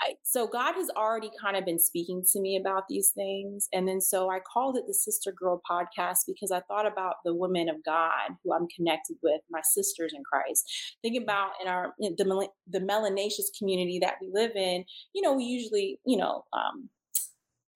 [0.00, 3.68] I, so God has already kind of been speaking to me about these things.
[3.72, 7.68] And then so I called it the SistaGirl podcast because I thought about the women
[7.68, 10.96] of God who I'm connected with, my sisters in Christ.
[11.02, 15.34] Thinking about in our in the the melanaceous community that we live in, you know,
[15.34, 16.90] we usually, you know, um,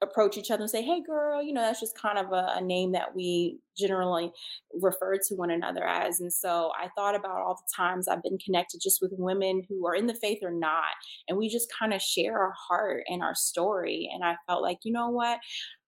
[0.02, 2.60] approach each other and say, "Hey, girl," you know, that's just kind of a, a,
[2.60, 4.32] name that we generally
[4.80, 6.20] refer to one another as.
[6.20, 9.86] And so I thought about all the times I've been connected just with women who
[9.86, 10.94] are in the faith or not,
[11.28, 14.10] and we just kind of share our heart and our story.
[14.12, 15.38] And I felt like, you know what?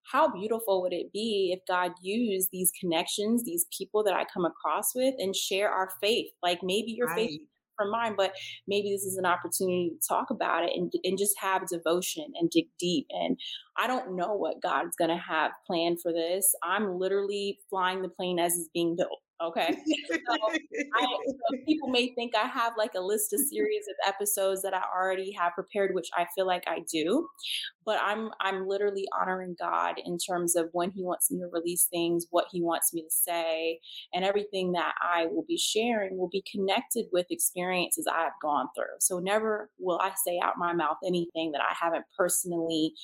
[0.04, 4.44] How beautiful would it be if God used these connections, these people that I come
[4.44, 6.28] across with, and share our faith?
[6.42, 7.30] Like maybe your right.
[7.30, 7.40] faith
[7.76, 8.32] from mine, but
[8.66, 12.50] maybe this is an opportunity to talk about it and, and just have devotion and
[12.50, 13.06] dig deep.
[13.10, 13.38] And
[13.76, 16.54] I don't know what God's going to have planned for this.
[16.62, 19.20] I'm literally flying the plane as it's being built.
[19.42, 19.76] Okay.
[20.12, 20.36] So,
[20.94, 24.74] I, so people may think I have like a list of series of episodes that
[24.74, 27.28] I already have prepared, which I feel like I do.
[27.84, 31.86] But I'm I'm literally honoring God in terms of when He wants me to release
[31.90, 33.80] things, what He wants me to say,
[34.12, 38.96] and everything that I will be sharing will be connected with experiences I've gone through.
[39.00, 42.94] So never will I say out my mouth anything that I haven't personally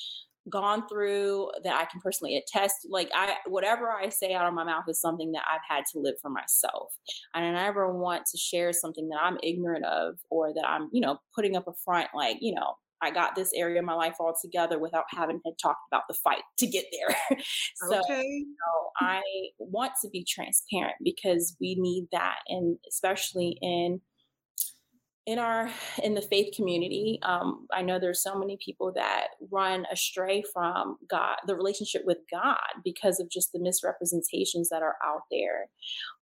[0.50, 2.74] gone through that I can personally attest.
[2.88, 6.00] Like I, whatever I say out of my mouth is something that I've had to
[6.00, 6.92] live for myself.
[7.34, 11.00] And I never want to share something that I'm ignorant of or that I'm, you
[11.00, 14.16] know, putting up a front like, you know, I got this area of my life
[14.18, 17.16] all together without having had talked about the fight to get there.
[17.88, 18.22] so okay.
[18.22, 19.22] you know, I
[19.58, 24.00] want to be transparent because we need that, and especially in
[25.28, 25.70] in our
[26.02, 30.96] in the faith community um, i know there's so many people that run astray from
[31.08, 35.68] god the relationship with god because of just the misrepresentations that are out there.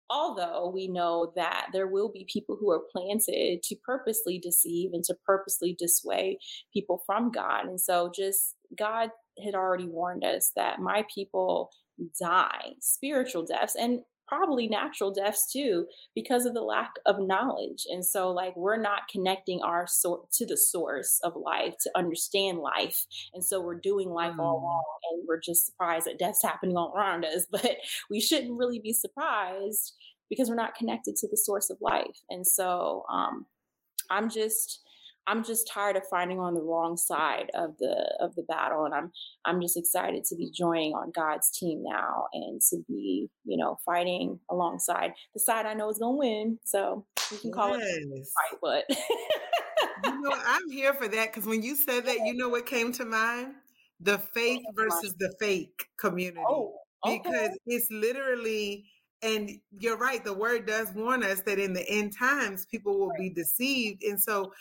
[0.09, 5.03] Although we know that there will be people who are planted to purposely deceive and
[5.05, 6.37] to purposely dissuade
[6.73, 7.65] people from god.
[7.65, 9.09] And so just god
[9.43, 11.71] had already warned us that my people
[12.19, 13.75] die spiritual deaths.
[13.75, 18.81] And probably natural deaths too because of the lack of knowledge and so like we're
[18.81, 23.79] not connecting our sort to the source of life to understand life and so we're
[23.79, 24.39] doing life mm.
[24.39, 27.77] all wrong and we're just surprised that death's happening all around us but
[28.09, 29.93] we shouldn't really be surprised
[30.29, 33.45] because we're not connected to the source of life and so um
[34.09, 34.82] i'm just
[35.27, 38.93] I'm just tired of fighting on the wrong side of the of the battle, and
[38.93, 39.11] I'm
[39.45, 43.77] I'm just excited to be joining on God's team now and to be you know
[43.85, 46.59] fighting alongside the side I know is going to win.
[46.65, 47.87] So you can call yes.
[47.87, 48.85] it fight, but
[50.05, 52.91] you know I'm here for that because when you said that, you know what came
[52.93, 53.53] to mind:
[54.01, 56.73] the faith versus the fake community, oh,
[57.05, 57.21] okay.
[57.23, 58.85] because it's literally.
[59.25, 63.13] And you're right, the word does warn us that in the end times, people will
[63.17, 64.03] be deceived.
[64.03, 64.51] And so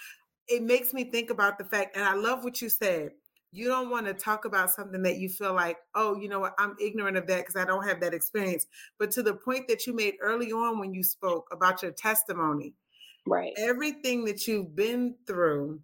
[0.53, 3.13] it makes me think about the fact, and I love what you said.
[3.55, 6.55] You don't want to talk about something that you feel like, oh, you know what,
[6.59, 8.67] I'm ignorant of that because I don't have that experience.
[8.99, 12.75] But to the point that you made early on when you spoke about your testimony,
[13.27, 13.53] right?
[13.59, 15.81] Everything that you've been through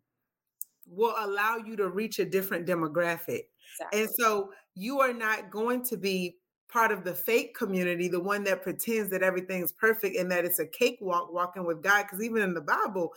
[0.86, 3.42] will allow you to reach a different demographic.
[3.74, 4.00] Exactly.
[4.00, 6.36] And so you are not going to be
[6.72, 10.58] part of the fake community, the one that pretends that everything's perfect and that it's
[10.58, 12.04] a cakewalk walking with God.
[12.04, 13.12] Because even in the Bible,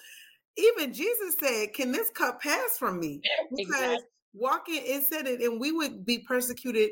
[0.57, 3.21] even Jesus said, Can this cup pass from me?
[3.55, 4.05] Because exactly.
[4.33, 6.91] walking, it said it, and we would be persecuted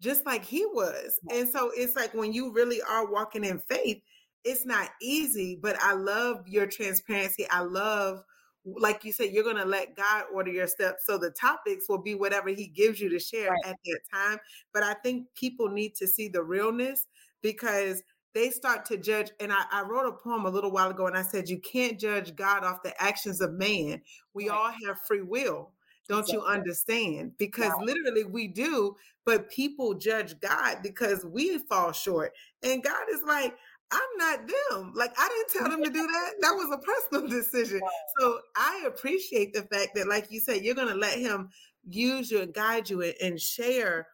[0.00, 1.18] just like he was.
[1.30, 4.00] And so it's like when you really are walking in faith,
[4.44, 7.46] it's not easy, but I love your transparency.
[7.50, 8.22] I love,
[8.64, 11.04] like you said, you're going to let God order your steps.
[11.06, 13.66] So the topics will be whatever he gives you to share right.
[13.66, 14.38] at that time.
[14.72, 17.06] But I think people need to see the realness
[17.42, 18.02] because
[18.34, 19.30] they start to judge.
[19.40, 21.98] And I, I, wrote a poem a little while ago and I said, You can't
[21.98, 24.02] judge God off the actions of man.
[24.34, 24.56] We right.
[24.56, 25.72] all have free will.
[26.08, 26.38] Don't exactly.
[26.38, 27.32] you understand?
[27.38, 32.32] Because literally we do, but people judge God because we fall short.
[32.64, 33.54] And God is like,
[33.92, 34.92] I'm not them.
[34.94, 36.32] Like I didn't tell them to do that.
[36.40, 37.80] That was a personal decision.
[38.18, 41.50] So I appreciate the fact that, like you said, you're gonna let him
[41.88, 44.06] use you and guide you and share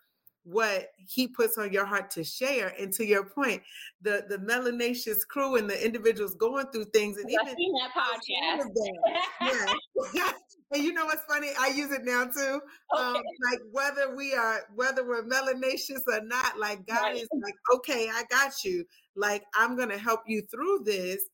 [0.46, 2.72] what he puts on your heart to share.
[2.78, 3.62] And to your point,
[4.00, 9.74] the the melanaceous crew and the individuals going through things, and even that podcast.
[10.14, 10.32] yeah.
[10.72, 11.50] and you know what's funny?
[11.58, 12.60] I use it now too.
[12.96, 13.18] Um, okay.
[13.18, 17.16] Um, like whether we are whether we're melanaceous or not, like God right.
[17.16, 18.84] is like, okay, I got you.
[19.16, 21.24] Like I'm gonna help you through this,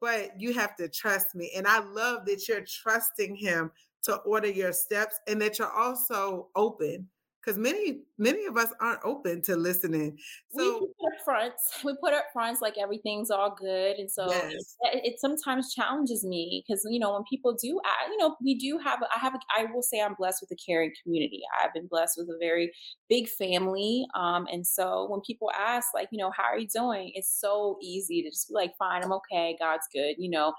[0.00, 1.50] but you have to trust me.
[1.56, 3.70] And I love that you're trusting him
[4.04, 7.08] to order your steps and that you're also open
[7.48, 10.18] because many many of us aren't open to listening.
[10.50, 11.80] So we put up fronts.
[11.82, 14.76] We put up fronts like everything's all good, and so yes.
[14.92, 18.54] it, it, sometimes challenges me because you know when people do, ask, you know, we
[18.56, 18.98] do have.
[19.14, 19.34] I have.
[19.34, 21.40] A, I will say I'm blessed with a caring community.
[21.62, 22.70] I've been blessed with a very
[23.08, 27.12] big family, um, and so when people ask, like, you know, how are you doing?
[27.14, 30.52] It's so easy to just be like, fine, I'm okay, God's good, you know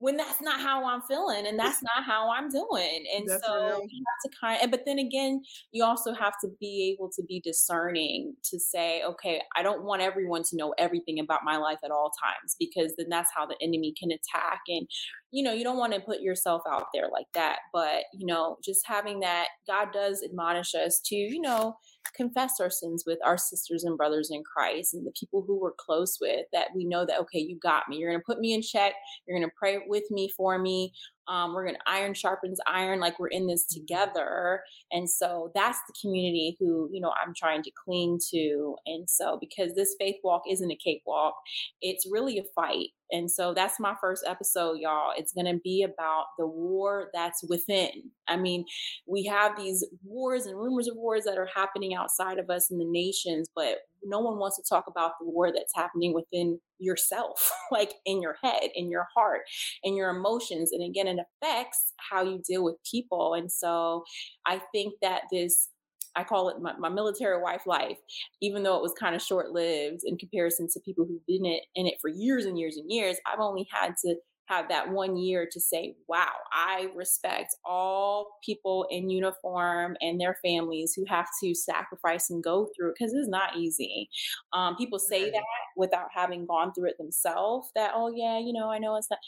[0.00, 3.04] when that's not how I'm feeling and that's not how I'm doing.
[3.16, 3.80] And that's so real.
[3.88, 7.22] you have to kind of, but then again, you also have to be able to
[7.24, 11.78] be discerning to say, okay, I don't want everyone to know everything about my life
[11.84, 14.60] at all times because then that's how the enemy can attack.
[14.68, 14.86] And,
[15.32, 17.58] you know, you don't want to put yourself out there like that.
[17.72, 21.74] But, you know, just having that, God does admonish us to, you know,
[22.14, 25.72] confess our sins with our sisters and brothers in Christ and the people who we're
[25.72, 27.96] close with that we know that, okay, you got me.
[27.96, 28.94] You're going to put me in check.
[29.26, 30.92] You're going to pray with me for me.
[31.28, 33.80] Um, we're gonna iron sharpens iron, like we're in this mm-hmm.
[33.80, 34.62] together.
[34.90, 38.76] And so that's the community who, you know, I'm trying to cling to.
[38.86, 41.34] And so because this faith walk isn't a cakewalk,
[41.80, 42.88] it's really a fight.
[43.10, 45.12] And so that's my first episode, y'all.
[45.16, 48.10] It's going to be about the war that's within.
[48.28, 48.66] I mean,
[49.06, 52.78] we have these wars and rumors of wars that are happening outside of us in
[52.78, 57.50] the nations, but no one wants to talk about the war that's happening within yourself,
[57.70, 59.42] like in your head, in your heart,
[59.82, 60.70] in your emotions.
[60.72, 63.34] And again, it affects how you deal with people.
[63.34, 64.04] And so
[64.46, 65.68] I think that this
[66.16, 67.98] I call it my, my, military wife life,
[68.42, 71.52] even though it was kind of short lived in comparison to people who've been in
[71.52, 73.18] it, in it for years and years and years.
[73.24, 74.16] I've only had to
[74.48, 80.38] have that one year to say, wow, I respect all people in uniform and their
[80.44, 84.08] families who have to sacrifice and go through it because it's not easy.
[84.52, 85.42] Um, people say that
[85.76, 89.20] without having gone through it themselves, that, oh, yeah, you know, I know it's not.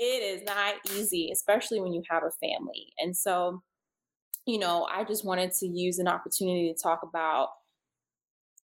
[0.00, 2.92] It is not easy, especially when you have a family.
[2.98, 3.62] And so,
[4.46, 7.48] you know, I just wanted to use an opportunity to talk about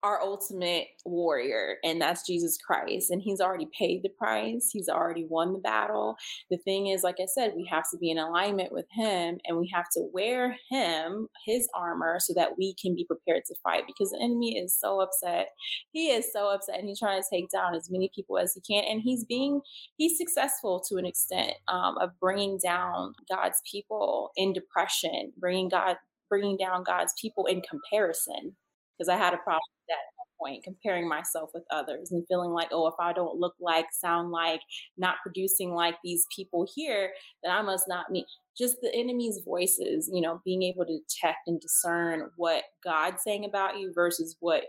[0.03, 3.11] our ultimate warrior, and that's Jesus Christ.
[3.11, 6.15] And he's already paid the price, he's already won the battle.
[6.49, 9.57] The thing is, like I said, we have to be in alignment with him and
[9.57, 13.83] we have to wear him, his armor, so that we can be prepared to fight
[13.87, 15.49] because the enemy is so upset.
[15.91, 18.61] He is so upset and he's trying to take down as many people as he
[18.61, 18.85] can.
[18.89, 19.61] And he's being,
[19.97, 25.97] he's successful to an extent um, of bringing down God's people in depression, bringing God,
[26.29, 28.55] bringing down God's people in comparison
[28.99, 32.69] because I had a problem with that point, comparing myself with others and feeling like,
[32.71, 34.61] oh, if I don't look like, sound like,
[34.97, 37.11] not producing like these people here,
[37.43, 38.25] then I must not meet.
[38.57, 43.45] Just the enemy's voices, you know, being able to detect and discern what God's saying
[43.45, 44.63] about you versus what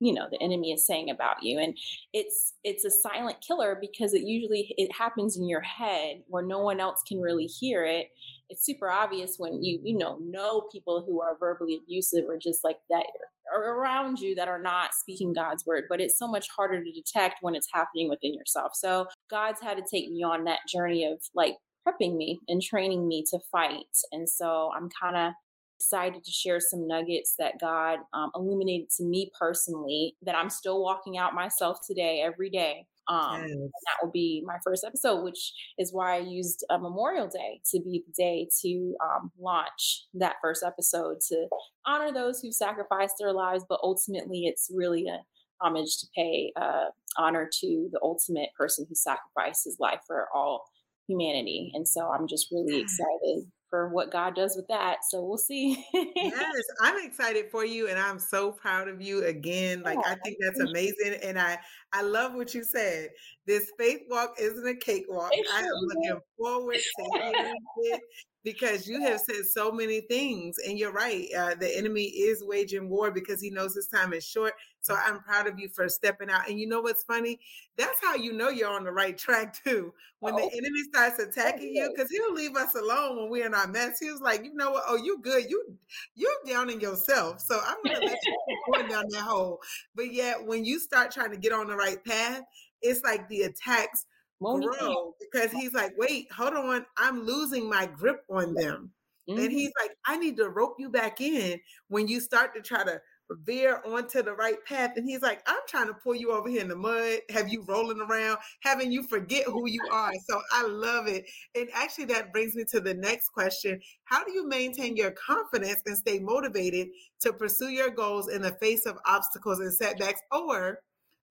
[0.00, 1.76] you know the enemy is saying about you and
[2.12, 6.60] it's it's a silent killer because it usually it happens in your head where no
[6.60, 8.08] one else can really hear it
[8.48, 12.64] it's super obvious when you you know know people who are verbally abusive or just
[12.64, 13.04] like that
[13.52, 16.92] are around you that are not speaking God's word, but it's so much harder to
[16.92, 18.72] detect when it's happening within yourself.
[18.74, 23.08] So God's had to take me on that journey of like prepping me and training
[23.08, 23.86] me to fight.
[24.12, 25.32] And so I'm kind of
[25.78, 30.82] excited to share some nuggets that God um, illuminated to me personally that I'm still
[30.82, 32.86] walking out myself today, every day.
[33.08, 33.50] Um, yes.
[33.86, 37.80] that will be my first episode, which is why I used a Memorial Day to
[37.80, 41.46] be the day to um, launch that first episode to
[41.86, 43.64] honor those who sacrificed their lives.
[43.66, 45.20] But ultimately, it's really a
[45.64, 50.66] homage to pay uh, honor to the ultimate person who sacrificed his life for all
[51.08, 51.70] humanity.
[51.74, 54.98] And so I'm just really excited for what God does with that.
[55.08, 55.84] So we'll see.
[55.92, 59.82] yes, I'm excited for you and I'm so proud of you again.
[59.82, 61.58] Like I think that's amazing and I
[61.92, 63.10] I love what you said.
[63.46, 65.32] This faith walk isn't a cakewalk.
[65.54, 68.00] I am looking forward to hearing it
[68.44, 72.88] because you have said so many things and you're right uh, the enemy is waging
[72.88, 76.30] war because he knows his time is short so i'm proud of you for stepping
[76.30, 77.38] out and you know what's funny?
[77.76, 80.38] That's how you know you're on the right track too when oh.
[80.38, 83.98] the enemy starts attacking you because he'll leave us alone when we're in our mess.
[84.00, 84.84] He was like you know what?
[84.88, 85.44] Oh you good.
[85.48, 85.76] You
[86.14, 87.40] you're down in yourself.
[87.40, 88.36] So i'm gonna let you
[88.72, 89.60] going down that hole.
[89.94, 92.42] But yet when you start trying to get on the right path
[92.82, 94.06] it's like the attacks
[94.40, 98.90] grow because he's like, wait, hold on, I'm losing my grip on them.
[99.28, 99.40] Mm-hmm.
[99.40, 102.84] And he's like, I need to rope you back in when you start to try
[102.84, 103.00] to
[103.44, 104.92] veer onto the right path.
[104.96, 107.62] And he's like, I'm trying to pull you over here in the mud, have you
[107.68, 110.12] rolling around, having you forget who you are.
[110.26, 111.26] So I love it.
[111.54, 115.82] And actually, that brings me to the next question How do you maintain your confidence
[115.84, 116.88] and stay motivated
[117.20, 120.78] to pursue your goals in the face of obstacles and setbacks or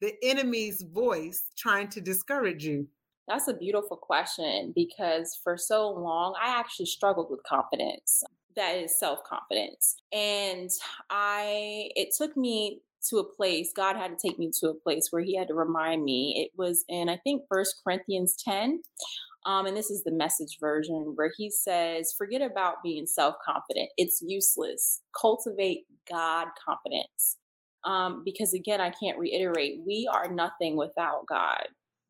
[0.01, 2.87] the enemy's voice trying to discourage you?
[3.27, 8.23] That's a beautiful question because for so long, I actually struggled with confidence.
[8.55, 9.97] That is self confidence.
[10.13, 10.69] And
[11.09, 15.09] I, it took me to a place, God had to take me to a place
[15.11, 16.43] where He had to remind me.
[16.45, 18.81] It was in, I think, First Corinthians 10.
[19.45, 23.89] Um, and this is the message version where he says, forget about being self confident.
[23.97, 25.01] It's useless.
[25.19, 27.37] Cultivate God confidence.
[27.83, 31.67] Um, because again, I can't reiterate, we are nothing without God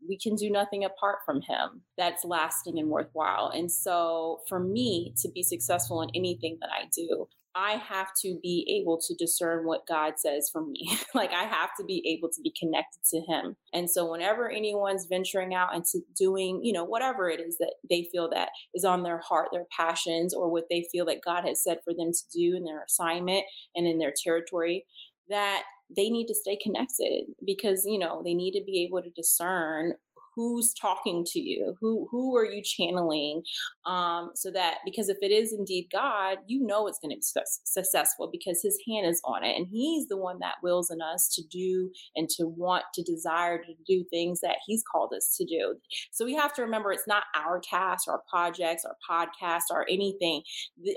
[0.08, 3.50] we can do nothing apart from him that's lasting and worthwhile.
[3.50, 8.38] And so, for me to be successful in anything that I do, I have to
[8.44, 10.96] be able to discern what God says for me.
[11.16, 13.56] like, I have to be able to be connected to Him.
[13.74, 18.08] And so, whenever anyone's venturing out into doing, you know, whatever it is that they
[18.12, 21.64] feel that is on their heart, their passions, or what they feel that God has
[21.64, 23.44] said for them to do in their assignment
[23.76, 24.86] and in their territory,
[25.30, 25.64] that
[25.96, 29.94] they need to stay connected because you know they need to be able to discern
[30.38, 31.76] who's talking to you?
[31.82, 33.42] Who who are you channeling
[33.86, 37.44] um so that because if it is indeed god you know it's going to be
[37.66, 41.28] successful because his hand is on it and he's the one that wills in us
[41.34, 45.46] to do and to want to desire to do things that he's called us to
[45.46, 45.76] do.
[46.12, 50.44] So we have to remember it's not our tasks our projects our podcasts or anything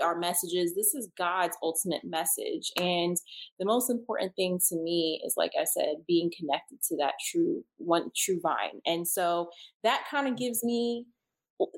[0.02, 0.74] our messages.
[0.74, 3.16] This is god's ultimate message and
[3.58, 7.64] the most important thing to me is like i said being connected to that true
[7.78, 8.80] one true vine.
[8.86, 9.29] And so
[9.82, 11.06] that kind of gives me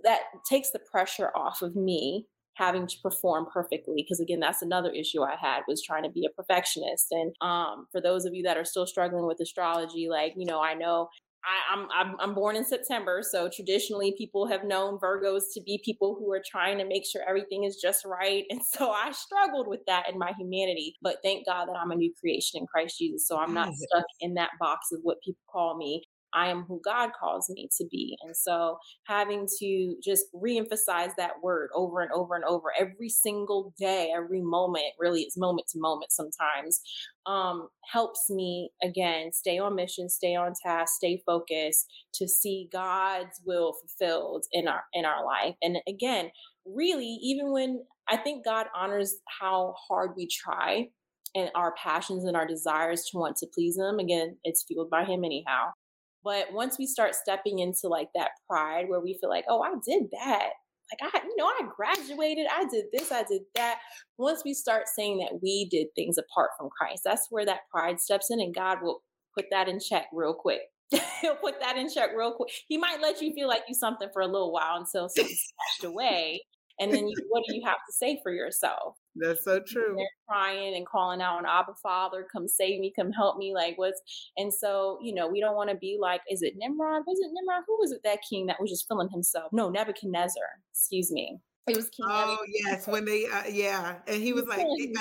[0.04, 4.90] that takes the pressure off of me having to perform perfectly because again that's another
[4.90, 8.42] issue i had was trying to be a perfectionist and um, for those of you
[8.42, 11.08] that are still struggling with astrology like you know i know
[11.44, 15.82] I, am I'm, I'm born in September, so traditionally people have known Virgos to be
[15.84, 19.66] people who are trying to make sure everything is just right, and so I struggled
[19.68, 20.94] with that in my humanity.
[21.02, 24.04] But thank God that I'm a new creation in Christ Jesus, so I'm not stuck
[24.20, 26.04] in that box of what people call me.
[26.34, 28.16] I am who God calls me to be.
[28.22, 33.74] And so having to just reemphasize that word over and over and over every single
[33.78, 36.80] day, every moment, really it's moment to moment sometimes,
[37.26, 43.40] um, helps me again stay on mission, stay on task, stay focused to see God's
[43.44, 45.54] will fulfilled in our in our life.
[45.62, 46.30] And again,
[46.64, 50.88] really, even when I think God honors how hard we try
[51.34, 55.04] and our passions and our desires to want to please him again it's fueled by
[55.04, 55.70] him anyhow
[56.24, 59.72] but once we start stepping into like that pride where we feel like, oh, I
[59.86, 60.50] did that.
[60.90, 63.78] Like I, you know, I graduated, I did this, I did that.
[64.18, 68.00] Once we start saying that we did things apart from Christ, that's where that pride
[68.00, 69.02] steps in and God will
[69.36, 70.60] put that in check real quick.
[71.22, 72.50] He'll put that in check real quick.
[72.68, 75.90] He might let you feel like you something for a little while until something's snatched
[75.90, 76.42] away.
[76.78, 78.96] And then you, what do you have to say for yourself?
[79.14, 79.94] That's so true.
[79.96, 83.54] They're crying and calling out on Abba Father, come save me, come help me.
[83.54, 84.00] Like what's
[84.36, 87.02] and so, you know, we don't want to be like, is it Nimrod?
[87.06, 87.64] Was it Nimrod?
[87.66, 89.52] Who was it that king that was just feeling himself?
[89.52, 90.44] No, Nebuchadnezzar.
[90.72, 91.40] Excuse me.
[91.68, 92.06] It was King.
[92.08, 94.92] Oh yes, when they uh, yeah, and he, he was, was like he,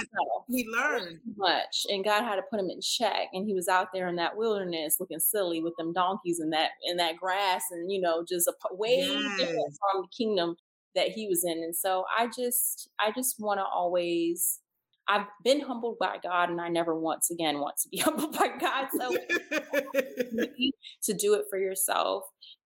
[0.47, 3.87] he learned much, and God had to put him in check, and he was out
[3.91, 7.91] there in that wilderness looking silly with them donkeys and that in that grass, and
[7.91, 9.37] you know just a way yes.
[9.39, 10.55] different from the kingdom
[10.95, 11.63] that he was in.
[11.63, 14.59] And so I just I just want to always
[15.07, 18.49] I've been humbled by God and I never once again want to be humbled by
[18.59, 18.87] God.
[18.97, 19.11] So
[21.03, 22.23] to do it for yourself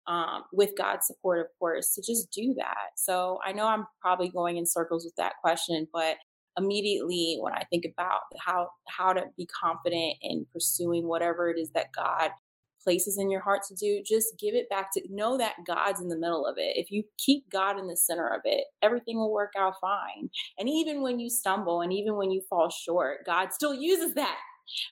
[0.08, 2.90] um, with God's support, of course, to just do that.
[2.98, 6.18] So I know I'm probably going in circles with that question, but
[6.58, 11.72] immediately when I think about how how to be confident in pursuing whatever it is
[11.72, 12.32] that God
[12.86, 16.08] places in your heart to do, just give it back to know that God's in
[16.08, 16.78] the middle of it.
[16.78, 20.30] If you keep God in the center of it, everything will work out fine.
[20.58, 24.38] And even when you stumble and even when you fall short, God still uses that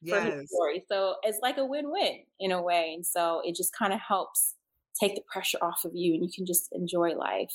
[0.02, 0.24] yes.
[0.24, 0.84] for his glory.
[0.90, 2.94] So it's like a win-win in a way.
[2.96, 4.56] And so it just kind of helps
[5.00, 7.54] take the pressure off of you and you can just enjoy life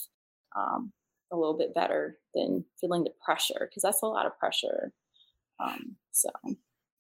[0.57, 0.93] um,
[1.33, 4.93] a little bit better than feeling the pressure because that's a lot of pressure.
[5.61, 6.31] Um, so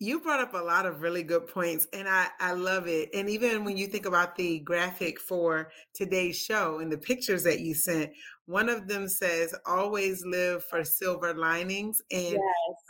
[0.01, 3.11] you brought up a lot of really good points, and I, I love it.
[3.13, 7.61] And even when you think about the graphic for today's show and the pictures that
[7.61, 8.13] you sent,
[8.47, 12.01] one of them says, always live for silver linings.
[12.13, 12.41] And yes.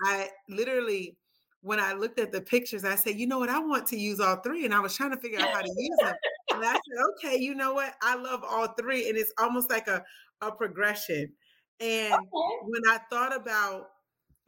[0.04, 1.16] I literally,
[1.62, 4.20] when I looked at the pictures, I said, you know what, I want to use
[4.20, 4.66] all three.
[4.66, 6.14] And I was trying to figure out how to use them.
[6.52, 9.08] And I said, okay, you know what, I love all three.
[9.08, 10.04] And it's almost like a,
[10.42, 11.32] a progression.
[11.80, 12.56] And okay.
[12.64, 13.88] when I thought about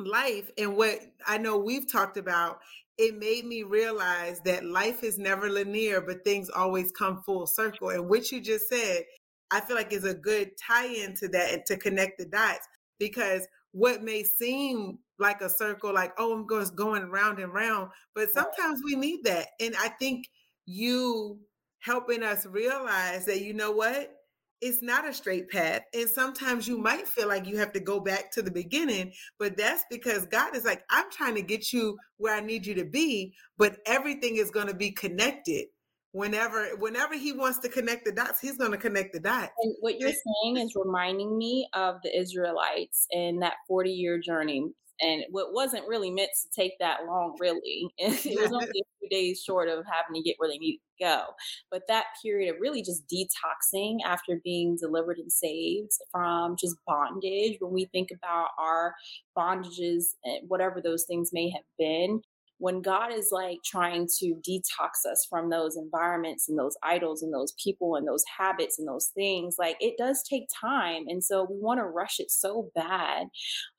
[0.01, 2.61] life and what I know we've talked about,
[2.99, 7.91] it made me realize that life is never linear, but things always come full circle.
[7.91, 9.05] And what you just said,
[9.51, 12.67] I feel like is a good tie in to that and to connect the dots
[12.99, 17.91] because what may seem like a circle, like, oh, I'm going, going round and round,
[18.15, 19.49] but sometimes we need that.
[19.61, 20.27] And I think
[20.67, 21.39] you
[21.81, 24.13] helping us realize that, you know what?
[24.61, 25.83] It's not a straight path.
[25.95, 29.57] And sometimes you might feel like you have to go back to the beginning, but
[29.57, 32.85] that's because God is like, I'm trying to get you where I need you to
[32.85, 35.67] be, but everything is going to be connected.
[36.13, 39.53] Whenever whenever he wants to connect the dots, he's going to connect the dots.
[39.63, 44.73] And what you're saying is reminding me of the Israelites in that 40 year journey
[45.01, 49.09] and what wasn't really meant to take that long really it was only a few
[49.11, 51.23] days short of having to get where they needed to go.
[51.71, 57.57] But that period of really just detoxing after being delivered and saved from just bondage
[57.61, 58.95] when we think about our
[59.37, 62.23] bondages and whatever those things may have been
[62.61, 67.33] when God is like trying to detox us from those environments and those idols and
[67.33, 71.05] those people and those habits and those things, like it does take time.
[71.09, 73.29] And so we want to rush it so bad.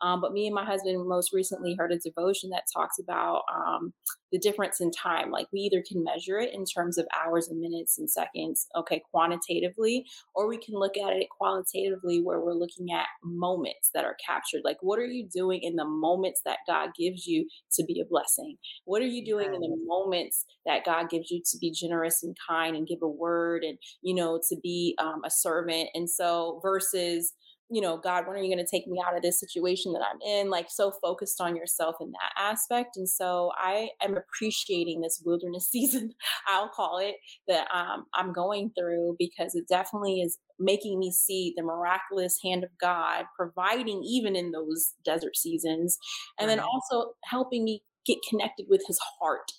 [0.01, 3.93] Um, but me and my husband most recently heard a devotion that talks about um,
[4.31, 5.31] the difference in time.
[5.31, 9.01] Like we either can measure it in terms of hours and minutes and seconds, okay,
[9.11, 10.05] quantitatively,
[10.35, 14.61] or we can look at it qualitatively where we're looking at moments that are captured.
[14.63, 18.05] Like what are you doing in the moments that God gives you to be a
[18.05, 18.57] blessing?
[18.85, 22.35] What are you doing in the moments that God gives you to be generous and
[22.47, 25.89] kind and give a word and, you know, to be um, a servant?
[25.93, 27.33] And so versus,
[27.71, 30.01] you know, God, when are you going to take me out of this situation that
[30.01, 30.49] I'm in?
[30.49, 32.97] Like, so focused on yourself in that aspect.
[32.97, 36.11] And so I am appreciating this wilderness season,
[36.47, 37.15] I'll call it,
[37.47, 42.65] that um, I'm going through because it definitely is making me see the miraculous hand
[42.65, 45.97] of God providing even in those desert seasons.
[46.37, 49.51] And then also helping me get connected with his heart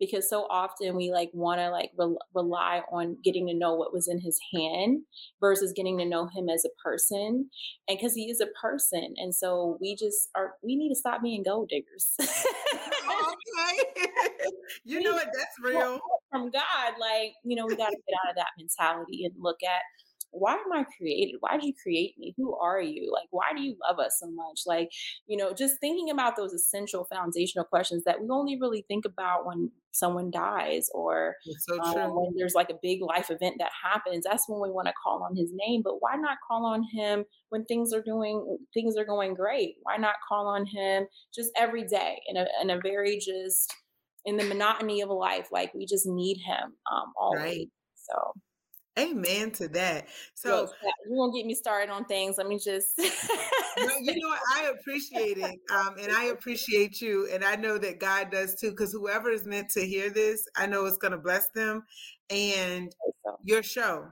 [0.00, 3.92] because so often we like want to like re- rely on getting to know what
[3.92, 5.02] was in his hand
[5.40, 7.48] versus getting to know him as a person
[7.86, 11.22] and because he is a person and so we just are we need to stop
[11.22, 12.14] being gold diggers.
[13.12, 14.06] Oh, okay.
[14.84, 15.26] You know what?
[15.26, 16.00] That's real.
[16.30, 19.58] from god like you know we got to get out of that mentality and look
[19.62, 19.82] at
[20.32, 21.36] why am I created?
[21.40, 22.34] Why did you create me?
[22.36, 23.12] Who are you?
[23.12, 24.62] Like, why do you love us so much?
[24.66, 24.90] Like,
[25.26, 29.46] you know, just thinking about those essential foundational questions that we only really think about
[29.46, 34.24] when someone dies or so um, when there's like a big life event that happens.
[34.24, 35.82] That's when we want to call on his name.
[35.82, 39.76] But why not call on him when things are doing things are going great?
[39.82, 43.74] Why not call on him just every day in a in a very just
[44.24, 45.48] in the monotony of life?
[45.50, 47.42] Like we just need him um always.
[47.42, 47.68] Right.
[47.94, 48.32] So
[49.00, 50.08] Amen to that.
[50.34, 50.70] So
[51.08, 52.36] you won't get me started on things.
[52.38, 52.98] Let me just.
[52.98, 53.04] no,
[54.00, 54.40] you know what?
[54.56, 58.70] I appreciate it, um, and I appreciate you, and I know that God does too.
[58.70, 61.84] Because whoever is meant to hear this, I know it's going to bless them,
[62.28, 62.94] and
[63.44, 64.08] your show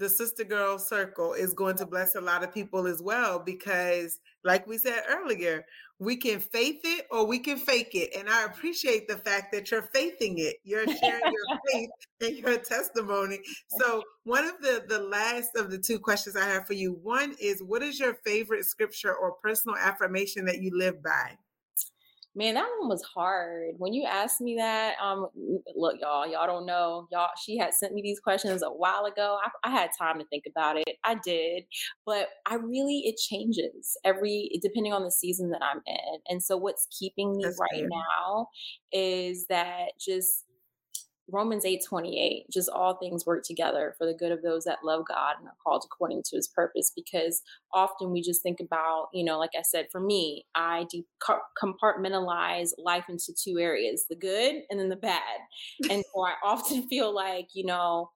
[0.00, 4.66] the sistagirl circle is going to bless a lot of people as well because like
[4.66, 5.62] we said earlier
[6.00, 8.16] we can faith it or we can fake it.
[8.18, 10.56] And i appreciate the fact that you're faithing it.
[10.64, 11.90] You're sharing your faith
[12.22, 13.40] and your testimony.
[13.78, 17.34] So one of the the last of the two questions i have for you one
[17.40, 21.36] is what is your favorite scripture or personal affirmation that you live by
[22.36, 23.74] Man, that one was hard.
[23.78, 25.26] When you asked me that, um,
[25.74, 27.30] look, y'all, y'all don't know, y'all.
[27.44, 29.38] She had sent me these questions a while ago.
[29.44, 30.96] I, I, had time to think about it.
[31.02, 31.64] I did,
[32.06, 36.20] but I really it changes every depending on the season that I'm in.
[36.28, 37.88] And so, what's keeping me That's right fair.
[37.88, 38.46] now
[38.92, 40.44] is that just
[41.32, 45.04] Romans 8 28, just all things work together for the good of those that love
[45.08, 46.92] God and are called according to his purpose.
[46.94, 51.06] Because often we just think about, you know, like I said, for me, I de-
[51.62, 55.20] compartmentalize life into two areas the good and then the bad.
[55.90, 58.10] and so I often feel like, you know,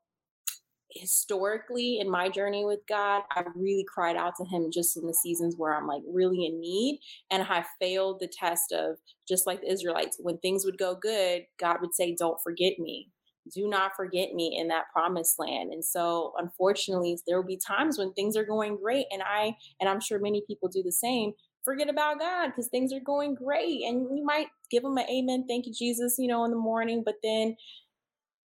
[0.95, 5.15] historically in my journey with God, I really cried out to Him just in the
[5.15, 7.01] seasons where I'm like really in need.
[7.31, 8.97] And I failed the test of
[9.29, 13.11] just like the Israelites, when things would go good, God would say, Don't forget me.
[13.53, 15.73] Do not forget me in that promised land.
[15.73, 19.07] And so, unfortunately, there will be times when things are going great.
[19.11, 21.33] And I, and I'm sure many people do the same,
[21.63, 23.83] forget about God because things are going great.
[23.85, 27.03] And you might give them an amen, thank you, Jesus, you know, in the morning.
[27.05, 27.57] But then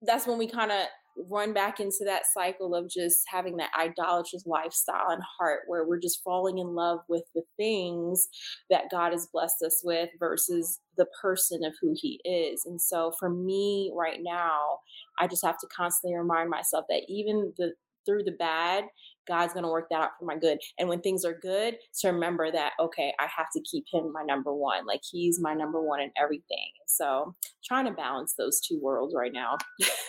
[0.01, 0.85] that's when we kind of
[1.30, 5.99] run back into that cycle of just having that idolatrous lifestyle and heart where we're
[5.99, 8.28] just falling in love with the things
[8.70, 12.63] that God has blessed us with versus the person of who he is.
[12.65, 14.80] And so for me right now,
[15.20, 17.74] I just have to constantly remind myself that even the
[18.07, 18.86] through the bad,
[19.28, 20.59] God's going to work that out for my good.
[20.78, 24.23] And when things are good, to remember that, okay, I have to keep him my
[24.23, 24.86] number one.
[24.86, 26.71] Like he's my number one in everything.
[26.88, 29.57] So trying to balance those two worlds right now.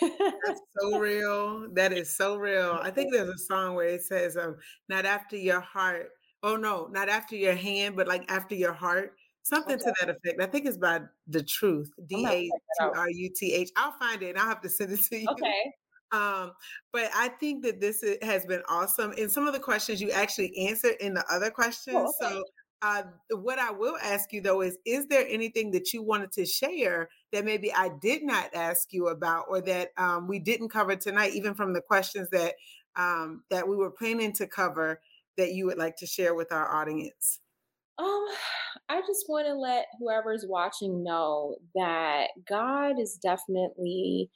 [0.00, 1.66] That's so real.
[1.74, 2.78] That is so real.
[2.82, 4.56] I think there's a song where it says, um,
[4.88, 6.10] not after your heart.
[6.42, 9.14] Oh no, not after your hand, but like after your heart.
[9.42, 9.84] Something okay.
[9.84, 10.42] to that effect.
[10.42, 11.00] I think it's by
[11.30, 11.90] Da Truth.
[12.06, 12.50] D A T
[12.80, 13.70] R U T H.
[13.76, 15.26] I'll find it and I'll have to send it to you.
[15.30, 15.72] Okay.
[16.12, 16.52] Um,
[16.92, 19.12] but I think that this has been awesome.
[19.18, 21.96] And some of the questions you actually answered in the other oh, questions.
[21.96, 22.34] Oh, okay.
[22.34, 22.44] So
[22.80, 26.46] uh, what I will ask you though is, is there anything that you wanted to
[26.46, 30.96] share that maybe I did not ask you about, or that um, we didn't cover
[30.96, 32.54] tonight, even from the questions that
[32.96, 35.00] um, that we were planning to cover,
[35.36, 37.40] that you would like to share with our audience?
[37.98, 38.26] Um,
[38.88, 44.30] I just want to let whoever's watching know that God is definitely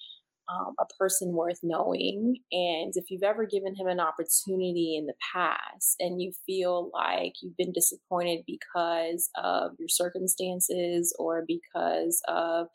[0.52, 2.36] um, a person worth knowing.
[2.52, 7.34] And if you've ever given him an opportunity in the past and you feel like
[7.42, 12.68] you've been disappointed because of your circumstances or because of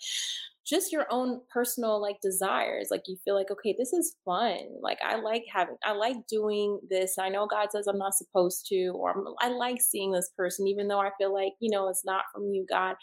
[0.67, 4.97] just your own personal like desires like you feel like okay this is fun like
[5.03, 8.89] i like having i like doing this i know god says i'm not supposed to
[8.89, 12.23] or i like seeing this person even though i feel like you know it's not
[12.33, 12.95] from you god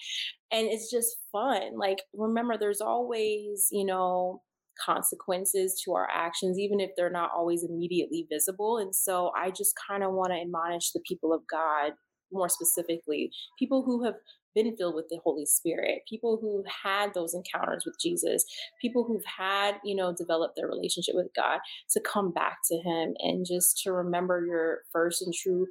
[0.52, 4.42] and it's just fun like remember there's always you know
[4.82, 8.78] consequences to our actions, even if they're not always immediately visible.
[8.78, 11.92] And so I just kind of want to admonish the people of God
[12.32, 14.14] more specifically, people who have
[14.54, 18.44] been filled with the Holy Spirit, people who've had those encounters with Jesus,
[18.80, 21.58] people who've had, you know, developed their relationship with God
[21.90, 25.66] to come back to Him and just to remember your first and true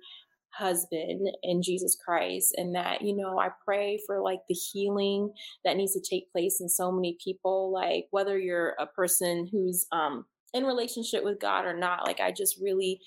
[0.56, 2.54] husband in Jesus Christ.
[2.58, 5.32] And that, you know, I pray for like the healing
[5.66, 9.86] that needs to take place in so many people, like whether you're a person who's,
[9.92, 13.02] um, in relationship with God or not, like I just really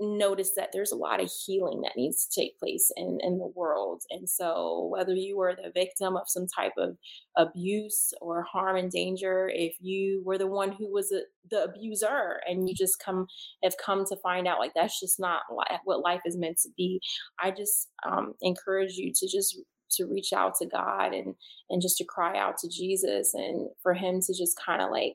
[0.00, 3.52] notice that there's a lot of healing that needs to take place in, in the
[3.54, 4.02] world.
[4.10, 6.96] And so, whether you were the victim of some type of
[7.36, 12.40] abuse or harm and danger, if you were the one who was a, the abuser
[12.48, 13.26] and you just come
[13.62, 15.42] have come to find out like that's just not
[15.84, 17.00] what life is meant to be,
[17.42, 19.58] I just um, encourage you to just
[19.92, 21.34] to reach out to God and
[21.70, 25.14] and just to cry out to Jesus and for Him to just kind of like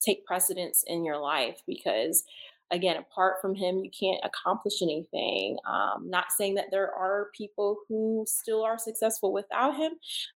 [0.00, 2.24] take precedence in your life because
[2.70, 5.58] again, apart from him, you can't accomplish anything.
[5.66, 9.92] Um, not saying that there are people who still are successful without him,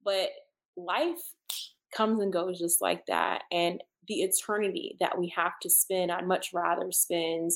[0.05, 0.31] but
[0.77, 1.21] life
[1.95, 3.43] comes and goes just like that.
[3.53, 7.53] And the eternity that we have to spend, I'd much rather spend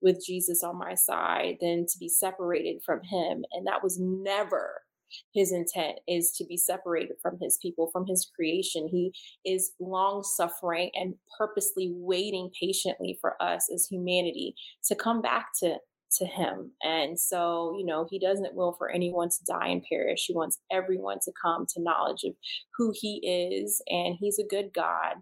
[0.00, 3.44] with Jesus on my side than to be separated from him.
[3.52, 4.82] And that was never
[5.32, 8.88] his intent is to be separated from his people, from his creation.
[8.90, 9.12] He
[9.44, 14.54] is long suffering and purposely waiting patiently for us as humanity
[14.84, 15.76] to come back to
[16.16, 16.72] to him.
[16.82, 20.24] And so, you know, he doesn't will for anyone to die and perish.
[20.26, 22.32] He wants everyone to come to knowledge of
[22.76, 23.18] who he
[23.62, 25.16] is and he's a good God.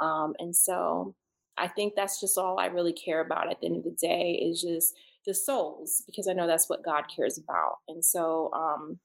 [0.00, 1.14] Um, and so
[1.56, 4.32] I think that's just all I really care about at the end of the day
[4.32, 4.94] is just
[5.26, 7.76] the souls because I know that's what God cares about.
[7.88, 8.98] And so um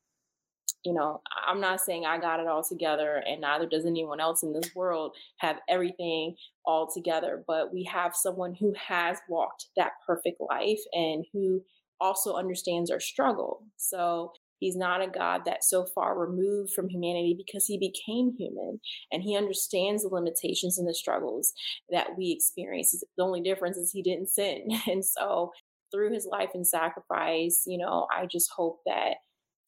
[0.84, 4.43] you know, I'm not saying I got it all together, and neither does anyone else
[4.43, 9.93] in this world have everything all together, but we have someone who has walked that
[10.05, 11.61] perfect life and who
[11.99, 13.63] also understands our struggle.
[13.77, 18.79] So he's not a God that's so far removed from humanity because he became human
[19.11, 21.53] and he understands the limitations and the struggles
[21.91, 23.03] that we experience.
[23.17, 24.67] The only difference is he didn't sin.
[24.88, 25.51] And so
[25.93, 29.15] through his life and sacrifice, you know, I just hope that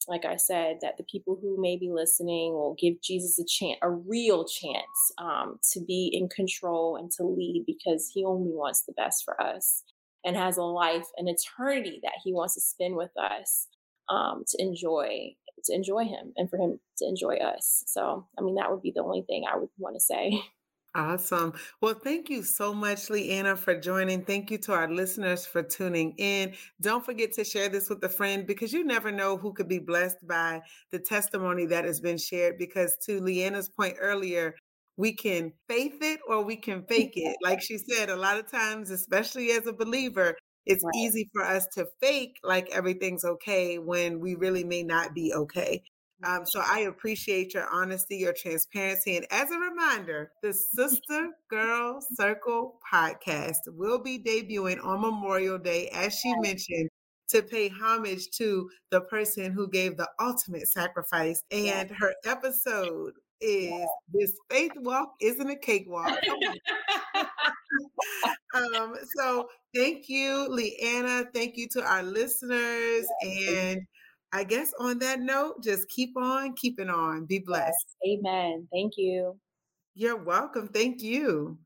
[0.07, 3.77] like I said, that the people who may be listening will give Jesus a chance,
[3.81, 8.81] a real chance um, to be in control and to lead because he only wants
[8.81, 9.83] the best for us
[10.25, 13.67] and has a life, an eternity that he wants to spend with us
[14.09, 15.35] um, to enjoy,
[15.65, 17.83] to enjoy him and for him to enjoy us.
[17.87, 20.41] So, I mean, that would be the only thing I would want to say.
[20.95, 21.53] Awesome.
[21.81, 24.23] Well, thank you so much, Leanna, for joining.
[24.25, 26.53] Thank you to our listeners for tuning in.
[26.81, 29.79] Don't forget to share this with a friend because you never know who could be
[29.79, 32.59] blessed by the testimony that has been shared.
[32.59, 34.53] Because, to Leanna's point earlier,
[34.95, 37.37] we can faith it or we can fake it.
[37.41, 40.35] Like she said, a lot of times, especially as a believer,
[40.67, 40.93] it's right.
[40.95, 45.81] easy for us to fake like everything's okay when we really may not be okay.
[46.25, 49.17] Um, so I appreciate your honesty, your transparency.
[49.17, 55.89] And as a reminder, the Sister Girl Circle podcast will be debuting on Memorial Day,
[55.89, 56.89] as she mentioned,
[57.29, 61.43] to pay homage to the person who gave the ultimate sacrifice.
[61.51, 66.17] And her episode is This Faith Walk Isn't a Cakewalk.
[68.55, 71.25] um, so thank you, Leanna.
[71.33, 73.05] Thank you to our listeners.
[73.21, 73.81] And
[74.35, 77.25] I guess on that note, just keep on keeping on.
[77.25, 77.95] Be blessed.
[78.03, 78.67] Yes, amen.
[78.71, 79.37] Thank you.
[79.93, 80.69] You're welcome.
[80.69, 81.59] Thank you.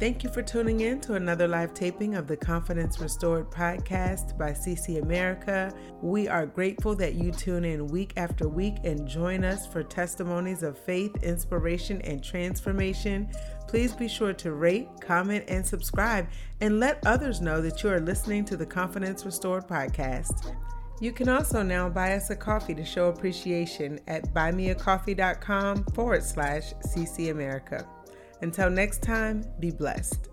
[0.00, 4.50] Thank you for tuning in to another live taping of the Confidence Restored podcast by
[4.50, 5.72] CC America.
[6.00, 10.62] We are grateful that you tune in week after week and join us for testimonies
[10.62, 13.30] of faith, inspiration, and transformation.
[13.72, 16.28] Please be sure to rate, comment, and subscribe,
[16.60, 20.54] and let others know that you are listening to the Confidence Restored podcast.
[21.00, 26.74] You can also now buy us a coffee to show appreciation at buymeacoffee.com forward slash
[26.86, 27.88] CC America.
[28.42, 30.31] Until next time, be blessed.